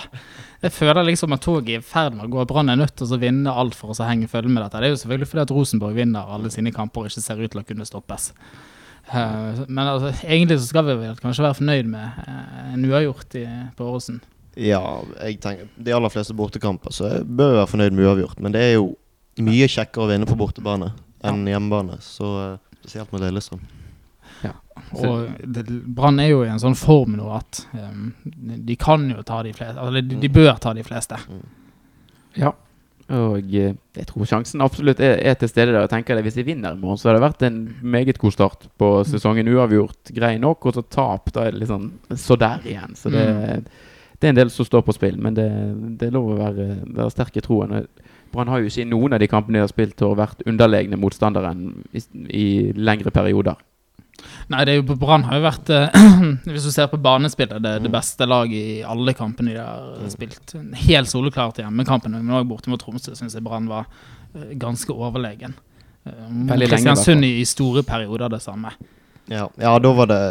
Jeg 0.62 0.74
føler 0.76 1.02
liksom 1.08 1.34
at 1.34 1.42
toget 1.42 1.70
er 1.74 1.80
i 1.80 1.86
ferd 1.86 2.14
med 2.14 2.28
å 2.28 2.30
gå. 2.30 2.44
Brann 2.46 2.70
er 2.70 2.78
nødt 2.78 2.94
til 2.98 3.10
å 3.10 3.18
vinne 3.18 3.50
alt 3.50 3.74
for 3.74 3.90
å 3.90 4.06
henge 4.06 4.30
følge 4.30 4.52
med 4.52 4.62
dette. 4.62 4.78
Det 4.78 4.86
er 4.86 4.92
jo 4.92 5.00
selvfølgelig 5.00 5.30
fordi 5.32 5.42
at 5.42 5.54
Rosenborg 5.56 5.96
vinner 5.98 6.34
alle 6.36 6.52
sine 6.54 6.70
kamper 6.74 7.02
og 7.02 7.10
ikke 7.10 7.24
ser 7.24 7.42
ut 7.42 7.50
til 7.50 7.62
å 7.62 7.66
kunne 7.66 7.86
stoppes. 7.88 8.28
Eh, 9.10 9.64
men 9.66 9.82
altså, 9.82 10.12
egentlig 10.22 10.60
så 10.60 10.68
skal 10.68 10.86
vi 10.86 10.96
vel 11.00 11.18
kanskje 11.18 11.48
være 11.48 11.58
fornøyd 11.58 11.90
med 11.90 12.22
uh, 12.28 12.70
en 12.76 12.86
uavgjort 12.86 13.36
i, 13.40 13.44
på 13.74 13.88
Åråsen. 13.90 14.22
Ja, 14.54 14.82
jeg 15.24 15.38
tenker 15.40 15.70
De 15.80 15.94
aller 15.96 16.12
fleste 16.12 16.36
bortekamper 16.36 16.92
så 16.92 17.08
jeg 17.08 17.24
bør 17.24 17.56
være 17.56 17.70
fornøyd 17.72 17.96
med 17.96 18.06
uavgjort. 18.06 18.38
Men 18.44 18.54
det 18.54 18.62
er 18.68 18.74
jo 18.76 18.92
mye 19.42 19.66
kjekkere 19.66 20.06
å 20.06 20.10
vinne 20.12 20.28
på 20.28 20.38
bortebane 20.38 20.92
enn 21.26 21.42
hjemmebane. 21.50 21.98
Så 22.04 22.30
eh, 22.44 22.58
spesielt 22.84 23.10
med 23.10 23.26
Lillestrøm. 23.26 23.66
Og 24.92 25.86
Brann 25.96 26.20
er 26.20 26.32
jo 26.32 26.42
i 26.44 26.50
en 26.52 26.60
sånn 26.60 26.76
form 26.78 27.16
nå 27.16 27.30
at 27.32 27.62
um, 27.72 28.10
de 28.66 28.76
kan 28.80 29.06
jo 29.10 29.22
ta 29.26 29.40
de 29.46 29.54
fleste 29.56 29.80
Eller 29.80 30.04
de, 30.04 30.18
de 30.20 30.30
bør 30.32 30.58
ta 30.60 30.74
de 30.76 30.84
fleste. 30.86 31.18
Ja. 32.38 32.52
Og 33.12 33.54
eh, 33.58 33.74
jeg 33.96 34.08
tror 34.08 34.28
sjansen 34.28 34.62
absolutt 34.64 35.00
er, 35.02 35.18
er 35.20 35.34
til 35.36 35.50
stede 35.50 35.72
der. 35.72 35.84
Jeg 35.84 35.92
tenker 35.92 36.16
det 36.16 36.24
Hvis 36.26 36.38
de 36.38 36.46
vinner 36.46 36.76
i 36.76 36.80
morgen, 36.80 37.00
så 37.00 37.10
har 37.10 37.18
det 37.18 37.24
vært 37.24 37.44
en 37.48 37.58
meget 37.82 38.20
god 38.20 38.36
start 38.36 38.68
på 38.80 38.92
sesongen. 39.08 39.50
Uavgjort, 39.52 40.12
grei 40.16 40.36
nok. 40.40 40.68
Og 40.68 40.76
så 40.76 40.84
tap, 40.86 41.32
da 41.34 41.46
er 41.46 41.52
det 41.52 41.62
litt 41.62 41.72
sånn 41.72 41.90
så 42.16 42.38
der 42.40 42.64
igjen. 42.68 42.96
Så 42.96 43.12
det, 43.12 43.26
det 44.22 44.28
er 44.28 44.32
en 44.32 44.40
del 44.40 44.52
som 44.54 44.68
står 44.68 44.84
på 44.86 44.94
spill, 44.96 45.18
men 45.20 45.36
det, 45.36 45.48
det 45.98 46.08
er 46.08 46.16
lov 46.16 46.30
å 46.32 46.40
være, 46.40 46.68
være 46.86 47.12
sterk 47.12 47.36
i 47.36 47.44
troen. 47.44 47.82
Brann 48.32 48.48
har 48.48 48.62
jo 48.62 48.70
ikke 48.70 48.86
i 48.86 48.88
noen 48.88 49.16
av 49.16 49.20
de 49.20 49.28
kampene 49.28 49.58
de 49.58 49.66
har 49.66 49.72
spilt, 49.72 50.00
vært 50.16 50.46
underlegne 50.48 50.96
motstanderen 51.00 51.66
i, 51.92 52.04
i 52.30 52.46
lengre 52.78 53.12
perioder. 53.12 53.58
Nei, 54.52 54.62
det 54.66 54.74
er 54.74 54.80
jo 54.80 54.96
Brann 54.98 55.26
har 55.28 55.38
jo 55.38 55.44
vært 55.46 55.72
eh, 55.72 55.98
Hvis 56.52 56.68
du 56.68 56.72
ser 56.74 56.88
på 56.92 57.00
banespillet, 57.02 57.58
det, 57.64 57.74
det 57.84 57.92
beste 57.92 58.28
laget 58.28 58.56
i 58.58 58.78
alle 58.86 59.14
kampene 59.16 59.54
de 59.54 59.60
har 59.60 60.12
spilt. 60.12 60.54
Helt 60.84 61.10
soleklart 61.10 61.60
i 61.60 61.66
hjemmekampene, 61.66 62.22
men 62.22 62.38
òg 62.38 62.48
borte 62.50 62.72
mot 62.72 62.80
Tromsø 62.82 63.16
syns 63.18 63.36
jeg 63.38 63.44
Brann 63.44 63.70
var 63.70 63.88
eh, 64.34 64.54
ganske 64.60 64.94
overlegen. 64.94 65.56
Eh, 66.04 66.56
Kristiansund 66.66 67.24
i, 67.24 67.44
store 67.48 67.84
perioder 67.86 68.32
det 68.32 68.42
samme. 68.44 68.74
Ja, 69.30 69.48
ja 69.60 69.76
da 69.78 69.94
var 69.96 70.10
det 70.10 70.22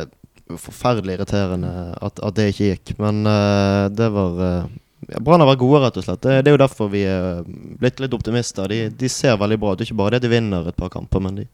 forferdelig 0.60 1.16
irriterende 1.16 1.72
at, 2.02 2.20
at 2.20 2.38
det 2.38 2.52
ikke 2.52 2.72
gikk. 2.74 2.96
Men 3.00 3.24
uh, 3.28 3.88
det 3.94 4.10
var 4.12 4.42
uh, 4.42 4.72
Brann 5.20 5.42
har 5.42 5.50
vært 5.50 5.62
gode, 5.64 5.82
rett 5.86 5.98
og 5.98 6.06
slett. 6.06 6.22
Det, 6.24 6.42
det 6.44 6.52
er 6.52 6.56
jo 6.58 6.62
derfor 6.62 6.92
vi 6.92 7.06
er 7.10 7.42
blitt 7.82 8.02
litt 8.04 8.14
optimister. 8.14 8.70
De, 8.70 8.84
de 8.94 9.10
ser 9.10 9.40
veldig 9.42 9.58
bra 9.62 9.74
ut. 9.74 9.82
Ikke 9.86 9.98
bare 9.98 10.16
det 10.16 10.22
at 10.22 10.28
de 10.28 10.34
vinner 10.36 10.68
et 10.70 10.78
par 10.78 10.92
kamper, 10.94 11.24
men 11.24 11.40
de, 11.42 11.48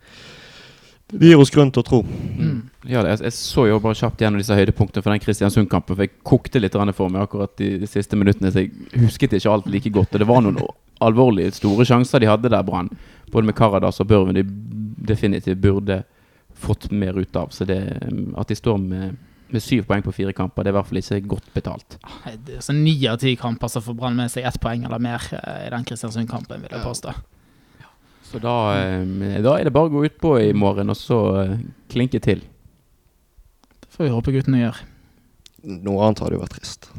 de 1.12 1.30
gir 1.30 1.40
oss 1.40 1.52
grunn 1.54 1.70
til 1.72 1.84
å 1.84 1.88
tro. 1.88 2.02
Mm. 2.04 2.58
Ja, 2.88 3.04
jeg, 3.08 3.22
jeg 3.24 3.36
så 3.36 3.64
jo 3.70 3.78
bare 3.84 3.96
kjapt 3.96 4.22
gjennom 4.22 4.42
disse 4.42 4.56
høydepunktene 4.56 5.04
for 5.04 5.14
den 5.14 5.22
Kristiansund-kampen. 5.24 5.96
For 5.96 6.04
jeg 6.04 6.18
kokte 6.28 6.60
litt 6.60 6.76
for 6.76 7.14
meg 7.14 7.24
akkurat 7.24 7.54
de, 7.60 7.78
de 7.80 7.88
siste 7.88 8.20
minuttene, 8.20 8.52
så 8.52 8.66
jeg 8.66 8.74
husket 9.00 9.38
ikke 9.38 9.54
alt 9.54 9.70
like 9.72 9.92
godt. 9.96 10.12
Og 10.12 10.24
det 10.24 10.28
var 10.28 10.44
noen 10.44 10.60
alvorlige, 11.04 11.54
store 11.56 11.86
sjanser 11.88 12.24
de 12.24 12.28
hadde 12.28 12.52
der, 12.52 12.66
Brann. 12.68 12.92
Både 13.32 13.48
med 13.48 13.56
Karadas 13.56 14.02
og 14.04 14.10
Børven 14.12 14.36
de 14.36 14.44
definitivt 15.08 15.64
burde 15.64 16.02
fått 16.58 16.90
mer 16.92 17.16
ut 17.16 17.40
av. 17.40 17.56
Så 17.56 17.68
det, 17.70 17.80
at 18.36 18.52
de 18.52 18.60
står 18.60 18.78
med, 18.82 19.16
med 19.54 19.64
syv 19.64 19.88
poeng 19.88 20.04
på 20.04 20.16
fire 20.16 20.36
kamper, 20.36 20.66
det 20.66 20.74
er 20.74 20.76
i 20.76 20.80
hvert 20.80 20.92
fall 20.92 21.02
ikke 21.04 21.34
godt 21.38 21.50
betalt. 21.56 22.00
Det 22.48 22.60
så 22.66 22.76
Ni 22.76 22.98
av 23.08 23.22
ti 23.24 23.38
kamper 23.40 23.72
så 23.72 23.84
får 23.84 23.96
Brann 23.96 24.20
med 24.20 24.34
seg 24.34 24.48
ett 24.50 24.60
poeng 24.60 24.84
eller 24.84 25.00
mer 25.00 25.24
eh, 25.40 25.68
i 25.70 25.72
den 25.72 25.88
Kristiansund-kampen, 25.88 26.66
vil 26.66 26.76
jeg 26.76 26.84
påstå. 26.84 27.16
Så 28.28 28.42
da, 28.44 28.56
eh, 28.76 29.40
da 29.44 29.56
er 29.56 29.68
det 29.68 29.74
bare 29.76 29.88
å 29.88 29.94
gå 29.94 30.04
utpå 30.10 30.34
i 30.44 30.54
morgen 30.58 30.92
og 30.92 31.00
så 31.00 31.20
eh, 31.44 31.58
klinke 31.92 32.20
til. 32.24 32.42
Det 33.80 33.92
får 33.94 34.08
vi 34.08 34.16
håpe 34.16 34.34
guttene 34.36 34.64
gjør. 34.66 34.82
Noe 35.88 36.04
annet 36.06 36.24
hadde 36.24 36.36
jo 36.36 36.42
vært 36.44 36.58
trist. 36.58 36.90